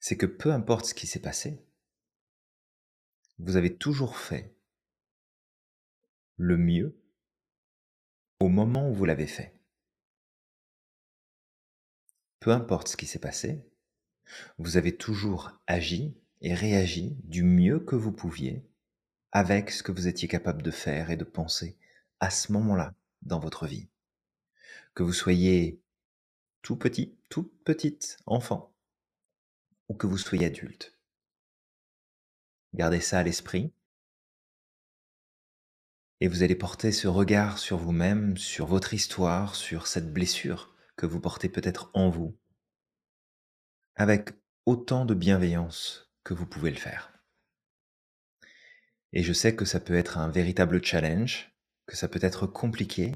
c'est 0.00 0.16
que 0.16 0.26
peu 0.26 0.52
importe 0.52 0.86
ce 0.86 0.94
qui 0.94 1.06
s'est 1.06 1.20
passé, 1.20 1.62
vous 3.38 3.56
avez 3.56 3.76
toujours 3.76 4.16
fait 4.16 4.56
le 6.36 6.56
mieux 6.56 6.98
au 8.40 8.48
moment 8.48 8.88
où 8.88 8.94
vous 8.94 9.04
l'avez 9.04 9.26
fait. 9.26 9.54
Peu 12.40 12.50
importe 12.52 12.88
ce 12.88 12.96
qui 12.96 13.06
s'est 13.06 13.18
passé, 13.18 13.68
vous 14.56 14.76
avez 14.76 14.96
toujours 14.96 15.60
agi 15.66 16.16
et 16.40 16.54
réagi 16.54 17.16
du 17.24 17.42
mieux 17.42 17.80
que 17.80 17.96
vous 17.96 18.12
pouviez 18.12 18.67
avec 19.32 19.70
ce 19.70 19.82
que 19.82 19.92
vous 19.92 20.08
étiez 20.08 20.28
capable 20.28 20.62
de 20.62 20.70
faire 20.70 21.10
et 21.10 21.16
de 21.16 21.24
penser 21.24 21.76
à 22.20 22.30
ce 22.30 22.52
moment-là 22.52 22.94
dans 23.22 23.38
votre 23.38 23.66
vie. 23.66 23.88
Que 24.94 25.02
vous 25.02 25.12
soyez 25.12 25.80
tout 26.62 26.76
petit, 26.76 27.16
toute 27.28 27.52
petite 27.64 28.18
enfant, 28.26 28.74
ou 29.88 29.94
que 29.94 30.06
vous 30.06 30.18
soyez 30.18 30.46
adulte. 30.46 30.98
Gardez 32.74 33.00
ça 33.00 33.18
à 33.18 33.22
l'esprit 33.22 33.72
et 36.20 36.28
vous 36.28 36.42
allez 36.42 36.56
porter 36.56 36.90
ce 36.92 37.06
regard 37.06 37.58
sur 37.58 37.78
vous-même, 37.78 38.36
sur 38.36 38.66
votre 38.66 38.92
histoire, 38.92 39.54
sur 39.54 39.86
cette 39.86 40.12
blessure 40.12 40.74
que 40.96 41.06
vous 41.06 41.20
portez 41.20 41.48
peut-être 41.48 41.90
en 41.94 42.10
vous, 42.10 42.36
avec 43.94 44.30
autant 44.66 45.04
de 45.04 45.14
bienveillance 45.14 46.10
que 46.24 46.34
vous 46.34 46.46
pouvez 46.46 46.70
le 46.70 46.76
faire. 46.76 47.17
Et 49.12 49.22
je 49.22 49.32
sais 49.32 49.54
que 49.56 49.64
ça 49.64 49.80
peut 49.80 49.96
être 49.96 50.18
un 50.18 50.28
véritable 50.28 50.84
challenge, 50.84 51.52
que 51.86 51.96
ça 51.96 52.08
peut 52.08 52.20
être 52.22 52.46
compliqué, 52.46 53.12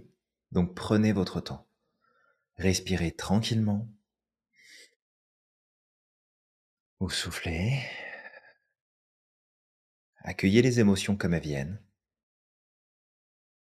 donc 0.51 0.75
prenez 0.75 1.13
votre 1.13 1.41
temps. 1.41 1.69
Respirez 2.57 3.13
tranquillement, 3.13 3.89
Vous 7.03 7.11
soufflez. 7.11 7.83
Accueillez 10.19 10.63
les 10.63 10.79
émotions 10.79 11.17
comme 11.17 11.35
elles 11.35 11.43
viennent. 11.43 11.83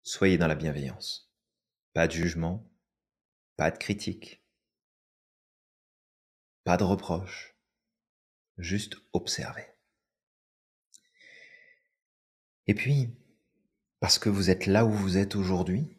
Soyez 0.01 0.39
dans 0.39 0.47
la 0.47 0.55
bienveillance. 0.55 1.31
Pas 1.93 2.07
de 2.07 2.13
jugement, 2.13 2.67
pas 3.55 3.69
de 3.69 3.77
critique, 3.77 4.43
pas 6.63 6.75
de 6.75 6.83
reproche, 6.83 7.55
juste 8.57 8.97
observer. 9.13 9.67
Et 12.69 12.75
puis, 12.75 13.09
parce 13.99 14.19
que 14.19 14.29
vous 14.29 14.51
êtes 14.51 14.67
là 14.67 14.85
où 14.85 14.91
vous 14.91 15.17
êtes 15.17 15.35
aujourd'hui, 15.35 15.97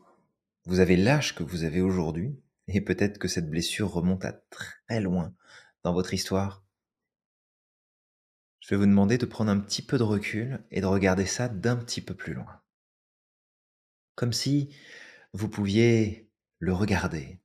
vous 0.66 0.78
avez 0.78 0.96
l'âge 0.96 1.34
que 1.34 1.42
vous 1.42 1.64
avez 1.64 1.80
aujourd'hui, 1.80 2.40
et 2.68 2.80
peut-être 2.80 3.18
que 3.18 3.26
cette 3.26 3.50
blessure 3.50 3.90
remonte 3.90 4.24
à 4.24 4.34
très 4.50 5.00
loin 5.00 5.34
dans 5.82 5.92
votre 5.92 6.14
histoire, 6.14 6.64
je 8.60 8.68
vais 8.68 8.76
vous 8.76 8.86
demander 8.86 9.18
de 9.18 9.26
prendre 9.26 9.50
un 9.50 9.58
petit 9.58 9.82
peu 9.82 9.98
de 9.98 10.04
recul 10.04 10.64
et 10.70 10.80
de 10.80 10.86
regarder 10.86 11.26
ça 11.26 11.48
d'un 11.48 11.74
petit 11.74 12.00
peu 12.00 12.14
plus 12.14 12.34
loin. 12.34 12.62
Comme 14.14 14.32
si 14.32 14.72
vous 15.32 15.48
pouviez 15.48 16.30
le 16.60 16.72
regarder 16.72 17.40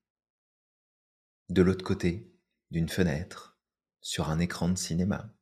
de 1.50 1.64
l'autre 1.64 1.84
côté 1.84 2.32
d'une 2.70 2.90
fenêtre, 2.90 3.58
sur 4.02 4.30
un 4.30 4.38
écran 4.38 4.70
de 4.70 4.78
cinéma, 4.78 5.34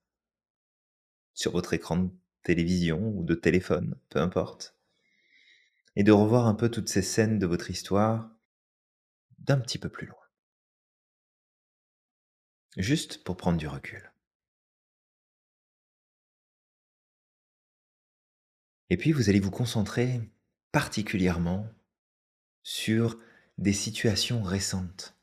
sur 1.34 1.52
votre 1.52 1.74
écran 1.74 1.98
de 1.98 2.23
télévision 2.44 3.00
ou 3.16 3.24
de 3.24 3.36
téléphone, 3.36 3.96
peu 4.10 4.20
importe, 4.20 4.76
et 5.96 6.04
de 6.04 6.12
revoir 6.12 6.48
un 6.48 6.56
peu 6.56 6.70
toutes 6.70 6.90
ces 6.90 7.02
scènes 7.02 7.40
de 7.40 7.46
votre 7.46 7.70
histoire 7.70 8.30
d'un 9.40 9.60
petit 9.60 9.78
peu 9.78 9.90
plus 9.90 10.08
loin. 10.08 10.18
Juste 12.78 13.24
pour 13.24 13.38
prendre 13.38 13.58
du 13.58 13.68
recul. 13.68 14.12
Et 18.90 18.98
puis 18.98 19.12
vous 19.12 19.30
allez 19.30 19.40
vous 19.40 19.52
concentrer 19.52 20.22
particulièrement 20.72 21.68
sur 22.64 23.20
des 23.58 23.74
situations 23.74 24.42
récentes, 24.42 25.16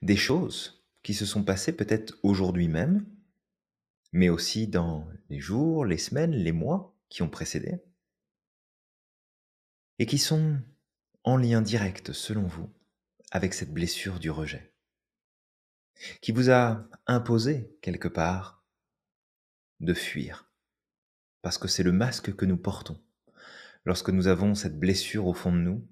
des 0.00 0.16
choses 0.16 0.84
qui 1.02 1.14
se 1.14 1.26
sont 1.26 1.44
passées 1.44 1.76
peut-être 1.76 2.18
aujourd'hui 2.22 2.68
même, 2.68 3.06
mais 4.12 4.28
aussi 4.28 4.68
dans 4.68 5.08
les 5.30 5.40
jours, 5.40 5.84
les 5.84 5.98
semaines, 5.98 6.32
les 6.32 6.52
mois 6.52 6.94
qui 7.08 7.22
ont 7.22 7.30
précédé, 7.30 7.82
et 9.98 10.06
qui 10.06 10.18
sont 10.18 10.60
en 11.24 11.36
lien 11.36 11.62
direct, 11.62 12.12
selon 12.12 12.46
vous, 12.46 12.72
avec 13.30 13.54
cette 13.54 13.72
blessure 13.72 14.18
du 14.18 14.30
rejet, 14.30 14.74
qui 16.20 16.32
vous 16.32 16.50
a 16.50 16.88
imposé 17.06 17.76
quelque 17.80 18.08
part 18.08 18.64
de 19.80 19.94
fuir, 19.94 20.50
parce 21.40 21.58
que 21.58 21.68
c'est 21.68 21.82
le 21.82 21.92
masque 21.92 22.34
que 22.34 22.44
nous 22.44 22.56
portons. 22.56 23.02
Lorsque 23.84 24.10
nous 24.10 24.26
avons 24.26 24.54
cette 24.54 24.78
blessure 24.78 25.26
au 25.26 25.34
fond 25.34 25.52
de 25.52 25.58
nous, 25.58 25.88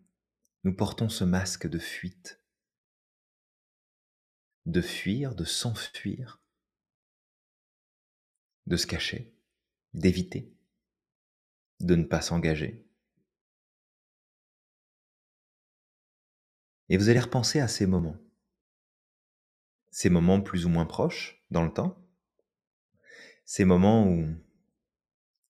nous 0.64 0.74
portons 0.74 1.08
ce 1.08 1.24
masque 1.24 1.66
de 1.68 1.78
fuite, 1.78 2.40
de 4.66 4.82
fuir, 4.82 5.34
de 5.34 5.44
s'enfuir, 5.44 6.39
de 8.70 8.76
se 8.76 8.86
cacher, 8.86 9.34
d'éviter, 9.94 10.54
de 11.80 11.96
ne 11.96 12.04
pas 12.04 12.22
s'engager. 12.22 12.86
Et 16.88 16.96
vous 16.96 17.08
allez 17.08 17.18
repenser 17.18 17.58
à 17.58 17.66
ces 17.66 17.86
moments, 17.86 18.16
ces 19.90 20.08
moments 20.08 20.40
plus 20.40 20.66
ou 20.66 20.68
moins 20.68 20.86
proches 20.86 21.44
dans 21.50 21.64
le 21.64 21.72
temps, 21.72 22.00
ces 23.44 23.64
moments 23.64 24.06
où 24.06 24.36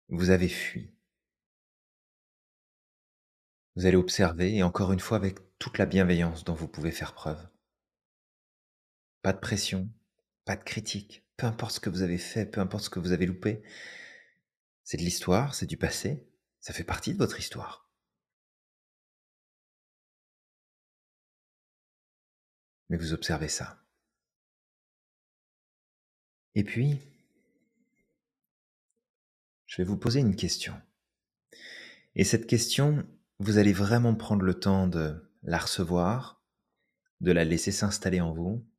vous 0.08 0.30
avez 0.30 0.48
fui, 0.48 0.90
vous 3.76 3.84
allez 3.84 3.98
observer, 3.98 4.56
et 4.56 4.62
encore 4.62 4.92
une 4.94 5.00
fois 5.00 5.18
avec 5.18 5.38
toute 5.58 5.76
la 5.76 5.84
bienveillance 5.84 6.44
dont 6.44 6.54
vous 6.54 6.68
pouvez 6.68 6.90
faire 6.90 7.12
preuve. 7.12 7.48
Pas 9.20 9.34
de 9.34 9.38
pression, 9.38 9.90
pas 10.46 10.56
de 10.56 10.64
critique, 10.64 11.22
peu 11.40 11.46
importe 11.46 11.76
ce 11.76 11.80
que 11.80 11.88
vous 11.88 12.02
avez 12.02 12.18
fait, 12.18 12.44
peu 12.44 12.60
importe 12.60 12.84
ce 12.84 12.90
que 12.90 13.00
vous 13.00 13.12
avez 13.12 13.24
loupé. 13.24 13.62
C'est 14.84 14.98
de 14.98 15.02
l'histoire, 15.02 15.54
c'est 15.54 15.64
du 15.64 15.78
passé, 15.78 16.28
ça 16.60 16.74
fait 16.74 16.84
partie 16.84 17.14
de 17.14 17.18
votre 17.18 17.38
histoire. 17.38 17.90
Mais 22.90 22.98
vous 22.98 23.14
observez 23.14 23.48
ça. 23.48 23.82
Et 26.54 26.62
puis, 26.62 27.00
je 29.64 29.78
vais 29.78 29.88
vous 29.88 29.96
poser 29.96 30.20
une 30.20 30.36
question. 30.36 30.78
Et 32.16 32.24
cette 32.24 32.46
question, 32.46 33.08
vous 33.38 33.56
allez 33.56 33.72
vraiment 33.72 34.14
prendre 34.14 34.42
le 34.42 34.60
temps 34.60 34.88
de 34.88 35.32
la 35.42 35.56
recevoir, 35.56 36.44
de 37.22 37.32
la 37.32 37.44
laisser 37.44 37.72
s'installer 37.72 38.20
en 38.20 38.34
vous, 38.34 38.69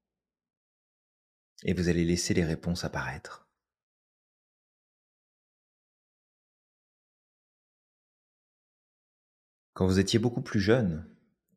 et 1.63 1.73
vous 1.73 1.89
allez 1.89 2.05
laisser 2.05 2.33
les 2.33 2.43
réponses 2.43 2.83
apparaître. 2.83 3.47
Quand 9.73 9.87
vous 9.87 9.99
étiez 9.99 10.19
beaucoup 10.19 10.41
plus 10.41 10.59
jeune, 10.59 11.07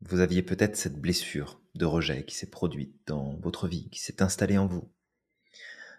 vous 0.01 0.21
aviez 0.21 0.43
peut-être 0.43 0.77
cette 0.77 1.01
blessure 1.01 1.61
de 1.75 1.85
rejet 1.85 2.25
qui 2.25 2.37
s'est 2.37 2.51
produite 2.51 2.97
dans 3.07 3.35
votre 3.37 3.67
vie, 3.67 3.88
qui 3.90 4.01
s'est 4.01 4.23
installée 4.23 4.59
en 4.59 4.67
vous. 4.67 4.90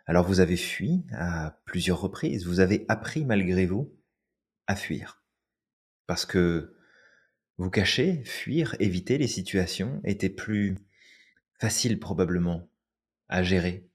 Alors 0.06 0.26
vous 0.26 0.40
avez 0.40 0.58
fui 0.58 1.04
à 1.12 1.60
plusieurs 1.66 2.00
reprises, 2.00 2.46
vous 2.46 2.60
avez 2.60 2.86
appris 2.88 3.26
malgré 3.26 3.66
vous 3.66 3.94
à 4.68 4.76
fuir. 4.76 5.24
Parce 6.08 6.26
que 6.26 6.76
vous 7.58 7.70
cacher, 7.70 8.24
fuir, 8.24 8.76
éviter 8.80 9.18
les 9.18 9.28
situations 9.28 10.02
était 10.04 10.30
plus 10.30 10.78
facile 11.60 12.00
probablement 12.00 12.70
à 13.28 13.44
gérer 13.44 13.90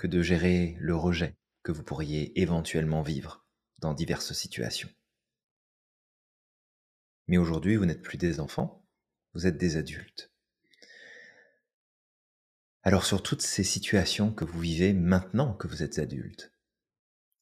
que 0.00 0.06
de 0.06 0.22
gérer 0.22 0.78
le 0.80 0.96
rejet 0.96 1.36
que 1.62 1.72
vous 1.72 1.82
pourriez 1.82 2.40
éventuellement 2.40 3.02
vivre 3.02 3.46
dans 3.80 3.92
diverses 3.92 4.32
situations. 4.32 4.88
Mais 7.28 7.36
aujourd'hui, 7.36 7.76
vous 7.76 7.84
n'êtes 7.84 8.00
plus 8.00 8.16
des 8.16 8.40
enfants, 8.40 8.88
vous 9.34 9.46
êtes 9.46 9.58
des 9.58 9.76
adultes. 9.76 10.32
Alors 12.82 13.04
sur 13.04 13.22
toutes 13.22 13.42
ces 13.42 13.62
situations 13.62 14.32
que 14.32 14.46
vous 14.46 14.58
vivez 14.58 14.94
maintenant 14.94 15.52
que 15.52 15.68
vous 15.68 15.82
êtes 15.82 15.98
adultes, 15.98 16.54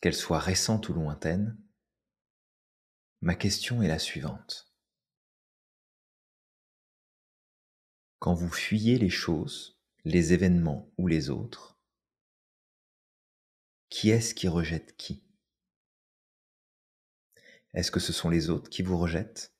qu'elles 0.00 0.12
soient 0.12 0.40
récentes 0.40 0.88
ou 0.88 0.94
lointaines, 0.94 1.56
ma 3.20 3.36
question 3.36 3.82
est 3.82 3.88
la 3.88 4.00
suivante. 4.00 4.74
Quand 8.18 8.34
vous 8.34 8.50
fuyez 8.50 8.98
les 8.98 9.10
choses, 9.10 9.78
les 10.04 10.32
événements 10.32 10.92
ou 10.98 11.06
les 11.06 11.30
autres, 11.30 11.77
qui 13.90 14.11
est-ce 14.11 14.35
qui 14.35 14.48
rejette 14.48 14.96
qui? 14.96 15.22
Est-ce 17.74 17.90
que 17.90 18.01
ce 18.01 18.12
sont 18.12 18.31
les 18.31 18.51
autres 18.51 18.70
qui 18.70 18.83
vous 18.83 18.98
rejettent? 18.98 19.55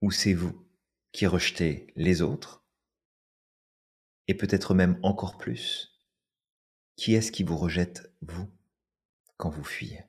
Ou 0.00 0.10
c'est 0.10 0.34
vous 0.34 0.68
qui 1.12 1.26
rejetez 1.26 1.92
les 1.96 2.22
autres? 2.22 2.64
Et 4.28 4.34
peut-être 4.34 4.74
même 4.74 4.98
encore 5.02 5.38
plus, 5.38 5.98
qui 6.96 7.14
est-ce 7.14 7.32
qui 7.32 7.42
vous 7.42 7.56
rejette 7.56 8.12
vous 8.20 8.50
quand 9.36 9.50
vous 9.50 9.64
fuyez? 9.64 10.04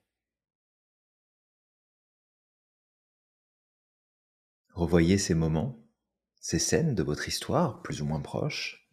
Revoyez 4.74 5.18
ces 5.18 5.34
moments 5.34 5.80
ces 6.40 6.58
scènes 6.58 6.94
de 6.94 7.02
votre 7.02 7.28
histoire, 7.28 7.82
plus 7.82 8.00
ou 8.00 8.06
moins 8.06 8.20
proches, 8.20 8.88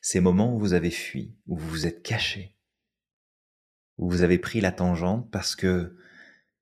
ces 0.00 0.20
moments 0.20 0.54
où 0.54 0.58
vous 0.58 0.72
avez 0.72 0.92
fui, 0.92 1.36
où 1.46 1.58
vous 1.58 1.68
vous 1.68 1.86
êtes 1.86 2.02
caché, 2.02 2.55
vous 3.98 4.22
avez 4.22 4.38
pris 4.38 4.60
la 4.60 4.72
tangente 4.72 5.30
parce 5.30 5.56
que 5.56 5.96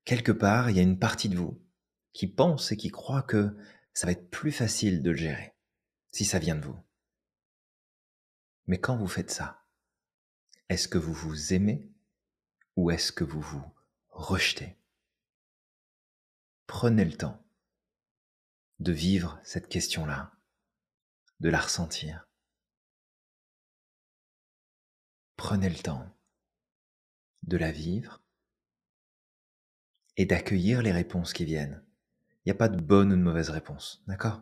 quelque 0.05 0.31
part, 0.31 0.69
il 0.69 0.77
y 0.77 0.79
a 0.79 0.83
une 0.83 0.99
partie 0.99 1.29
de 1.29 1.37
vous 1.37 1.61
qui 2.13 2.27
pense 2.27 2.71
et 2.71 2.77
qui 2.77 2.89
croit 2.89 3.23
que 3.23 3.55
ça 3.93 4.07
va 4.07 4.13
être 4.13 4.29
plus 4.29 4.51
facile 4.51 5.03
de 5.03 5.11
le 5.11 5.17
gérer 5.17 5.53
si 6.11 6.23
ça 6.23 6.39
vient 6.39 6.55
de 6.55 6.65
vous. 6.65 6.79
Mais 8.67 8.79
quand 8.79 8.95
vous 8.95 9.07
faites 9.07 9.31
ça, 9.31 9.65
est-ce 10.69 10.87
que 10.87 10.97
vous 10.97 11.13
vous 11.13 11.53
aimez 11.53 11.91
ou 12.75 12.89
est-ce 12.89 13.11
que 13.11 13.23
vous 13.23 13.41
vous 13.41 13.63
rejetez? 14.09 14.77
Prenez 16.67 17.05
le 17.05 17.15
temps 17.15 17.45
de 18.79 18.91
vivre 18.91 19.39
cette 19.43 19.69
question-là, 19.69 20.31
de 21.39 21.49
la 21.49 21.59
ressentir. 21.59 22.27
Prenez 25.35 25.69
le 25.69 25.75
temps 25.75 26.14
de 27.45 27.57
la 27.57 27.71
vivre 27.71 28.21
et 30.17 30.25
d'accueillir 30.25 30.81
les 30.81 30.91
réponses 30.91 31.33
qui 31.33 31.45
viennent. 31.45 31.83
Il 32.39 32.49
n'y 32.49 32.51
a 32.51 32.57
pas 32.57 32.69
de 32.69 32.81
bonne 32.81 33.11
ou 33.11 33.15
de 33.15 33.21
mauvaise 33.21 33.49
réponse, 33.49 34.03
d'accord? 34.07 34.41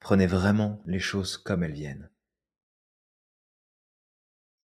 Prenez 0.00 0.26
vraiment 0.26 0.82
les 0.86 1.00
choses 1.00 1.36
comme 1.36 1.62
elles 1.62 1.72
viennent. 1.72 2.10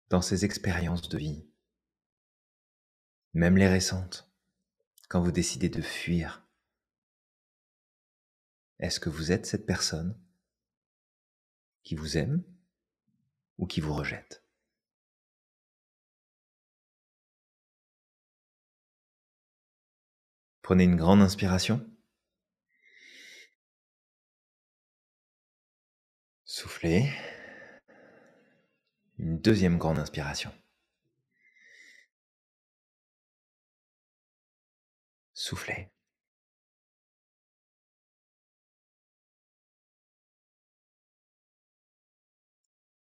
Dans 0.08 0.22
ces 0.22 0.44
expériences 0.44 1.08
de 1.08 1.18
vie, 1.18 1.46
même 3.34 3.56
les 3.56 3.68
récentes, 3.68 4.30
quand 5.08 5.20
vous 5.20 5.32
décidez 5.32 5.68
de 5.68 5.82
fuir 5.82 6.46
est-ce 8.80 8.98
que 8.98 9.10
vous 9.10 9.30
êtes 9.30 9.44
cette 9.44 9.66
personne 9.66 10.18
qui 11.82 11.94
vous 11.94 12.16
aime 12.16 12.42
ou 13.58 13.66
qui 13.66 13.82
vous 13.82 13.92
rejette? 13.92 14.42
Prenez 20.70 20.84
une 20.84 20.94
grande 20.94 21.20
inspiration. 21.20 21.84
Soufflez. 26.44 27.10
Une 29.18 29.40
deuxième 29.40 29.78
grande 29.78 29.98
inspiration. 29.98 30.54
Soufflez. 35.34 35.90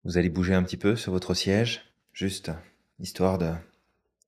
Vous 0.02 0.18
allez 0.18 0.28
bouger 0.28 0.54
un 0.54 0.64
petit 0.64 0.76
peu 0.76 0.96
sur 0.96 1.12
votre 1.12 1.34
siège. 1.34 1.94
juste 2.12 2.50
histoire 2.98 3.38
de 3.38 3.54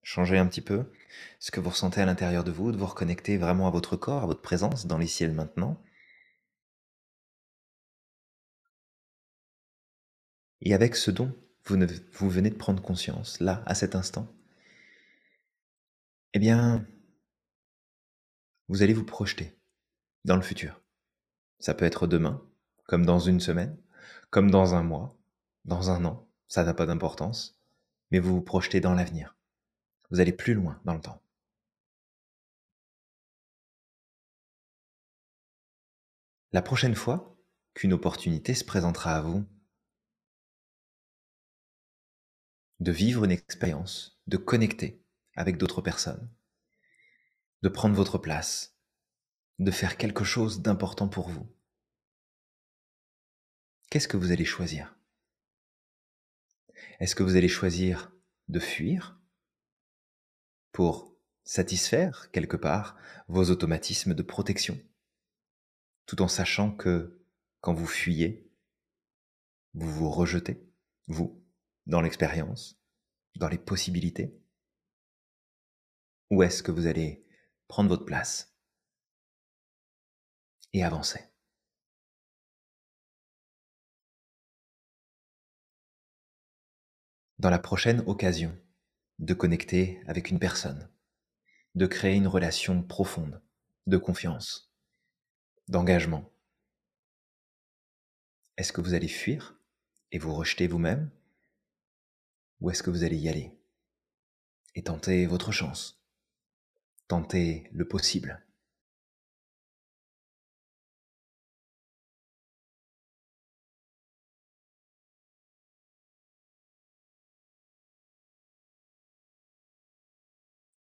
changer 0.05 0.39
un 0.39 0.47
petit 0.47 0.63
peu 0.63 0.89
ce 1.41 1.51
que 1.51 1.61
vous 1.61 1.71
ressentez 1.71 2.01
à 2.01 2.07
l'intérieur 2.07 2.45
de 2.45 2.51
vous, 2.51 2.73
de 2.73 2.77
vous 2.77 2.87
reconnecter 2.87 3.37
vraiment 3.39 3.67
à 3.67 3.71
votre 3.71 3.97
corps, 3.97 4.23
à 4.23 4.27
votre 4.27 4.43
présence 4.43 4.87
dans 4.87 4.99
l'ici 4.99 5.25
et 5.25 5.29
maintenant. 5.29 5.81
Et 10.61 10.75
avec 10.75 10.97
ce 10.97 11.11
dont 11.11 11.33
vous, 11.65 11.77
ne- 11.77 11.87
vous 12.13 12.29
venez 12.31 12.51
de 12.51 12.57
prendre 12.57 12.83
conscience, 12.83 13.41
là, 13.41 13.63
à 13.67 13.75
cet 13.75 13.95
instant, 13.95 14.29
eh 16.35 16.39
bien, 16.39 16.87
vous 18.69 18.83
allez 18.83 18.93
vous 18.93 19.05
projeter 19.05 19.57
dans 20.25 20.37
le 20.37 20.43
futur. 20.43 20.81
Ça 21.61 21.75
peut 21.75 21.85
être 21.85 22.07
demain, 22.07 22.43
comme 22.85 23.07
dans 23.07 23.21
une 23.21 23.41
semaine, 23.41 23.77
comme 24.31 24.51
dans 24.51 24.75
un 24.75 24.83
mois, 24.83 25.17
dans 25.65 25.91
un 25.91 26.05
an, 26.05 26.29
ça 26.49 26.65
n'a 26.65 26.75
pas 26.75 26.87
d'importance, 26.87 27.61
mais 28.11 28.19
vous 28.19 28.35
vous 28.35 28.43
projetez 28.43 28.81
dans 28.81 28.95
l'avenir. 28.95 29.36
Vous 30.11 30.21
allez 30.21 30.33
plus 30.33 30.55
loin 30.55 30.81
dans 30.85 30.95
le 30.95 31.01
temps. 31.01 31.23
La 36.53 36.63
prochaine 36.63 36.95
fois 36.95 37.37
qu'une 37.75 37.93
opportunité 37.93 38.55
se 38.55 38.65
présentera 38.65 39.17
à 39.17 39.21
vous 39.21 39.45
de 42.81 42.93
vivre 42.93 43.25
une 43.25 43.31
expérience, 43.31 44.19
de 44.27 44.37
connecter 44.37 45.03
avec 45.35 45.59
d'autres 45.59 45.83
personnes, 45.83 46.31
de 47.63 47.69
prendre 47.69 47.95
votre 47.95 48.19
place, 48.19 48.77
de 49.59 49.71
faire 49.71 49.97
quelque 49.97 50.25
chose 50.25 50.63
d'important 50.63 51.09
pour 51.09 51.29
vous, 51.29 51.47
qu'est-ce 53.91 54.09
que 54.09 54.17
vous 54.17 54.31
allez 54.31 54.45
choisir? 54.45 54.97
Est-ce 57.01 57.15
que 57.15 57.23
vous 57.23 57.37
allez 57.37 57.49
choisir 57.49 58.13
de 58.49 58.61
fuir 58.61 59.19
pour 60.77 61.17
satisfaire 61.43 62.31
quelque 62.33 62.59
part 62.59 62.99
vos 63.29 63.49
automatismes 63.51 64.13
de 64.13 64.23
protection, 64.23 64.79
tout 66.05 66.21
en 66.21 66.29
sachant 66.29 66.71
que 66.71 67.19
quand 67.63 67.73
vous 67.73 67.87
fuyez, 67.87 68.47
vous 69.73 69.91
vous 69.91 70.11
rejetez, 70.11 70.63
vous, 71.07 71.43
dans 71.87 72.03
l'expérience, 72.03 72.79
dans 73.37 73.49
les 73.49 73.57
possibilités. 73.57 74.39
Ou 76.31 76.43
est-ce 76.43 76.63
que 76.63 76.73
vous 76.73 76.87
allez 76.87 77.25
prendre 77.69 77.89
votre 77.89 78.05
place 78.05 78.55
et 80.75 80.85
avancer? 80.85 81.25
Dans 87.39 87.49
la 87.49 87.59
prochaine 87.59 88.05
occasion 88.07 88.55
de 89.19 89.35
connecter 89.35 90.01
avec 90.07 90.31
une 90.31 90.39
personne, 90.39 90.91
de 91.75 91.87
créer 91.87 92.17
une 92.17 92.29
relation 92.29 92.83
profonde, 92.83 93.43
de 93.87 93.97
confiance, 93.97 94.73
d'engagement, 95.69 96.31
est-ce 98.57 98.73
que 98.73 98.81
vous 98.81 98.95
allez 98.95 99.09
fuir 99.09 99.59
et 100.13 100.19
vous 100.19 100.35
rejeter 100.35 100.67
vous-même 100.67 101.11
Ou 102.61 102.71
est-ce 102.71 102.83
que 102.83 102.91
vous 102.91 103.05
allez 103.05 103.19
y 103.19 103.29
aller 103.29 103.53
et 104.75 104.83
tenter 104.83 105.27
votre 105.27 105.53
chance 105.53 106.03
Tenter 107.07 107.69
le 107.73 107.87
possible? 107.87 108.46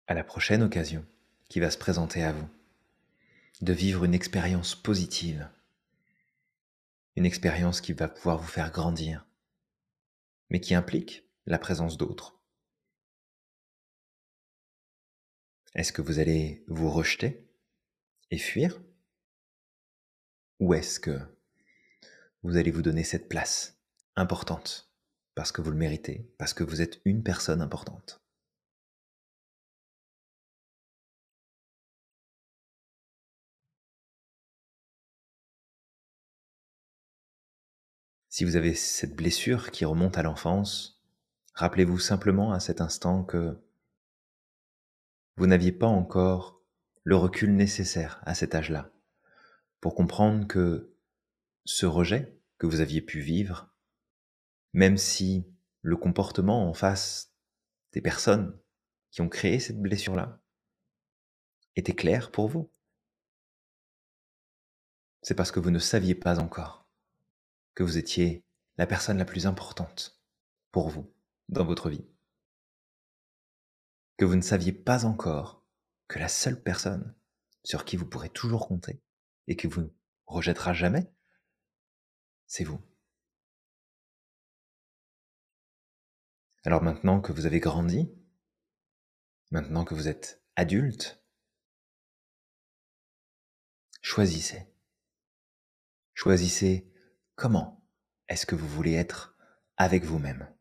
À 0.10 0.14
la 0.14 0.24
prochaine 0.24 0.64
occasion 0.64 1.06
qui 1.50 1.60
va 1.60 1.70
se 1.70 1.78
présenter 1.78 2.24
à 2.24 2.32
vous, 2.32 2.48
de 3.60 3.74
vivre 3.74 4.06
une 4.06 4.14
expérience 4.14 4.74
positive, 4.74 5.50
une 7.18 7.26
expérience 7.26 7.82
qui 7.82 7.92
va 7.92 8.08
pouvoir 8.08 8.38
vous 8.38 8.48
faire 8.48 8.72
grandir, 8.72 9.26
mais 10.50 10.62
qui 10.62 10.76
implique 10.76 11.26
la 11.46 11.60
présence 11.60 11.98
d'autres. 11.98 12.40
Est-ce 15.76 15.92
que 15.92 16.02
vous 16.02 16.20
allez 16.20 16.64
vous 16.68 16.90
rejeter 16.90 17.46
et 18.32 18.38
fuir? 18.38 18.82
Ou 20.62 20.74
est-ce 20.74 21.02
que 21.02 21.20
vous 22.44 22.56
allez 22.56 22.72
vous 22.72 22.82
donner 22.82 23.04
cette 23.04 23.28
place 23.28 23.78
importante 24.16 24.90
parce 25.36 25.52
que 25.52 25.62
vous 25.62 25.72
le 25.72 25.78
méritez, 25.78 26.32
parce 26.38 26.54
que 26.54 26.64
vous 26.64 26.82
êtes 26.82 27.02
une 27.04 27.24
personne 27.24 27.62
importante? 27.62 28.22
Si 38.38 38.46
vous 38.46 38.56
avez 38.56 38.76
cette 38.76 39.16
blessure 39.16 39.72
qui 39.72 39.84
remonte 39.84 40.20
à 40.20 40.22
l'enfance, 40.22 41.02
rappelez-vous 41.56 41.98
simplement 41.98 42.54
à 42.54 42.60
cet 42.60 42.82
instant 42.82 43.24
que 43.24 43.60
vous 45.38 45.48
n'aviez 45.48 45.72
pas 45.72 45.88
encore 45.88 46.62
le 47.04 47.16
recul 47.16 47.56
nécessaire 47.56 48.22
à 48.28 48.36
cet 48.36 48.54
âge-là 48.54 48.92
pour 49.82 49.96
comprendre 49.96 50.46
que 50.46 50.94
ce 51.66 51.88
rejet 51.88 52.40
que 52.60 52.68
vous 52.68 52.80
aviez 52.80 53.02
pu 53.02 53.22
vivre, 53.22 53.74
même 54.72 54.98
si 54.98 55.48
le 55.82 55.98
comportement 55.98 56.70
en 56.70 56.76
face 56.76 57.34
des 57.94 58.02
personnes 58.02 58.56
qui 59.10 59.22
ont 59.22 59.30
créé 59.30 59.60
cette 59.60 59.82
blessure-là 59.82 60.40
était 61.76 61.96
clair 61.96 62.30
pour 62.30 62.50
vous, 62.50 62.70
c'est 65.24 65.34
parce 65.34 65.52
que 65.52 65.60
vous 65.60 65.72
ne 65.72 65.80
saviez 65.80 66.14
pas 66.14 66.38
encore 66.38 66.87
que 67.78 67.84
vous 67.84 68.00
étiez 68.00 68.44
la 68.78 68.88
personne 68.88 69.20
la 69.20 69.26
plus 69.26 69.46
importante 69.46 70.20
pour 70.72 70.90
vous 70.90 71.14
dans 71.48 71.64
votre 71.64 71.92
vie. 71.92 72.10
Que 74.18 74.26
vous 74.26 74.36
ne 74.36 74.42
saviez 74.42 74.72
pas 74.72 75.06
encore 75.06 75.64
que 76.08 76.18
la 76.18 76.28
seule 76.28 76.60
personne 76.60 77.16
sur 77.64 77.86
qui 77.86 77.96
vous 77.96 78.08
pourrez 78.08 78.32
toujours 78.32 78.68
compter 78.68 79.00
et 79.46 79.56
qui 79.56 79.68
vous 79.68 79.94
rejettera 80.26 80.74
jamais, 80.74 81.14
c'est 82.48 82.64
vous. 82.64 82.82
Alors 86.64 86.82
maintenant 86.82 87.22
que 87.22 87.32
vous 87.32 87.46
avez 87.46 87.60
grandi, 87.60 88.12
maintenant 89.52 89.86
que 89.86 89.94
vous 89.94 90.08
êtes 90.08 90.44
adulte, 90.56 91.24
choisissez. 94.02 94.66
Choisissez 96.16 96.92
comment 97.38 97.88
est-ce 98.30 98.46
que 98.46 98.56
vous 98.56 98.68
voulez 98.68 98.94
être 98.94 99.38
avec 99.78 100.04
vous-même? 100.04 100.52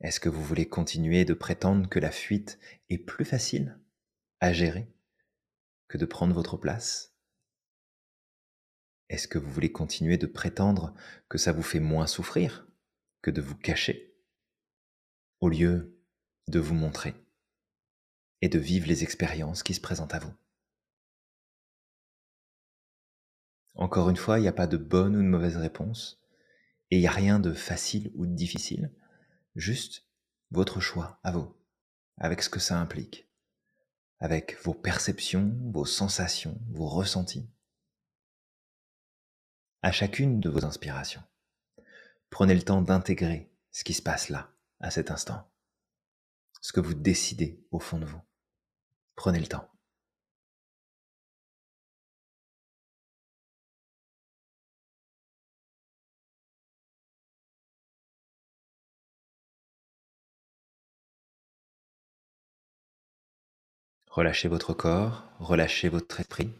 Est-ce 0.00 0.18
que 0.18 0.28
vous 0.28 0.42
voulez 0.42 0.68
continuer 0.68 1.24
de 1.24 1.32
prétendre 1.32 1.88
que 1.88 2.00
la 2.00 2.10
fuite 2.10 2.58
est 2.88 2.98
plus 2.98 3.24
facile 3.24 3.78
à 4.40 4.52
gérer 4.52 4.92
que 5.88 5.96
de 5.96 6.06
prendre 6.06 6.34
votre 6.34 6.56
place? 6.56 7.14
Est-ce 9.08 9.28
que 9.28 9.38
vous 9.38 9.50
voulez 9.50 9.70
continuer 9.70 10.18
de 10.18 10.26
prétendre 10.26 10.92
que 11.28 11.38
ça 11.38 11.52
vous 11.52 11.62
fait 11.62 11.80
moins 11.80 12.08
souffrir 12.08 12.66
que 13.22 13.30
de 13.30 13.40
vous 13.40 13.56
cacher 13.56 14.16
au 15.40 15.48
lieu 15.48 15.96
de 16.48 16.58
vous 16.58 16.74
montrer 16.74 17.14
et 18.42 18.48
de 18.48 18.58
vivre 18.58 18.88
les 18.88 19.04
expériences 19.04 19.62
qui 19.62 19.74
se 19.74 19.80
présentent 19.80 20.14
à 20.14 20.18
vous? 20.18 20.34
Encore 23.80 24.10
une 24.10 24.16
fois, 24.16 24.38
il 24.38 24.42
n'y 24.42 24.48
a 24.48 24.52
pas 24.52 24.66
de 24.66 24.76
bonne 24.76 25.16
ou 25.16 25.22
de 25.22 25.26
mauvaise 25.26 25.56
réponse, 25.56 26.22
et 26.90 26.98
il 26.98 27.00
n'y 27.00 27.06
a 27.06 27.12
rien 27.12 27.40
de 27.40 27.54
facile 27.54 28.12
ou 28.14 28.26
de 28.26 28.34
difficile, 28.34 28.92
juste 29.56 30.04
votre 30.50 30.80
choix 30.80 31.18
à 31.24 31.32
vous, 31.32 31.56
avec 32.18 32.42
ce 32.42 32.50
que 32.50 32.60
ça 32.60 32.78
implique, 32.78 33.26
avec 34.18 34.62
vos 34.64 34.74
perceptions, 34.74 35.56
vos 35.72 35.86
sensations, 35.86 36.60
vos 36.68 36.88
ressentis. 36.88 37.48
À 39.80 39.92
chacune 39.92 40.40
de 40.40 40.50
vos 40.50 40.66
inspirations, 40.66 41.22
prenez 42.28 42.54
le 42.54 42.62
temps 42.62 42.82
d'intégrer 42.82 43.50
ce 43.70 43.82
qui 43.82 43.94
se 43.94 44.02
passe 44.02 44.28
là, 44.28 44.52
à 44.80 44.90
cet 44.90 45.10
instant, 45.10 45.50
ce 46.60 46.74
que 46.74 46.80
vous 46.80 46.92
décidez 46.94 47.64
au 47.70 47.78
fond 47.78 47.98
de 47.98 48.04
vous. 48.04 48.20
Prenez 49.16 49.40
le 49.40 49.46
temps. 49.46 49.69
Relâchez 64.10 64.48
votre 64.48 64.74
corps, 64.74 65.22
relâchez 65.38 65.88
votre 65.88 66.18
esprit. 66.18 66.52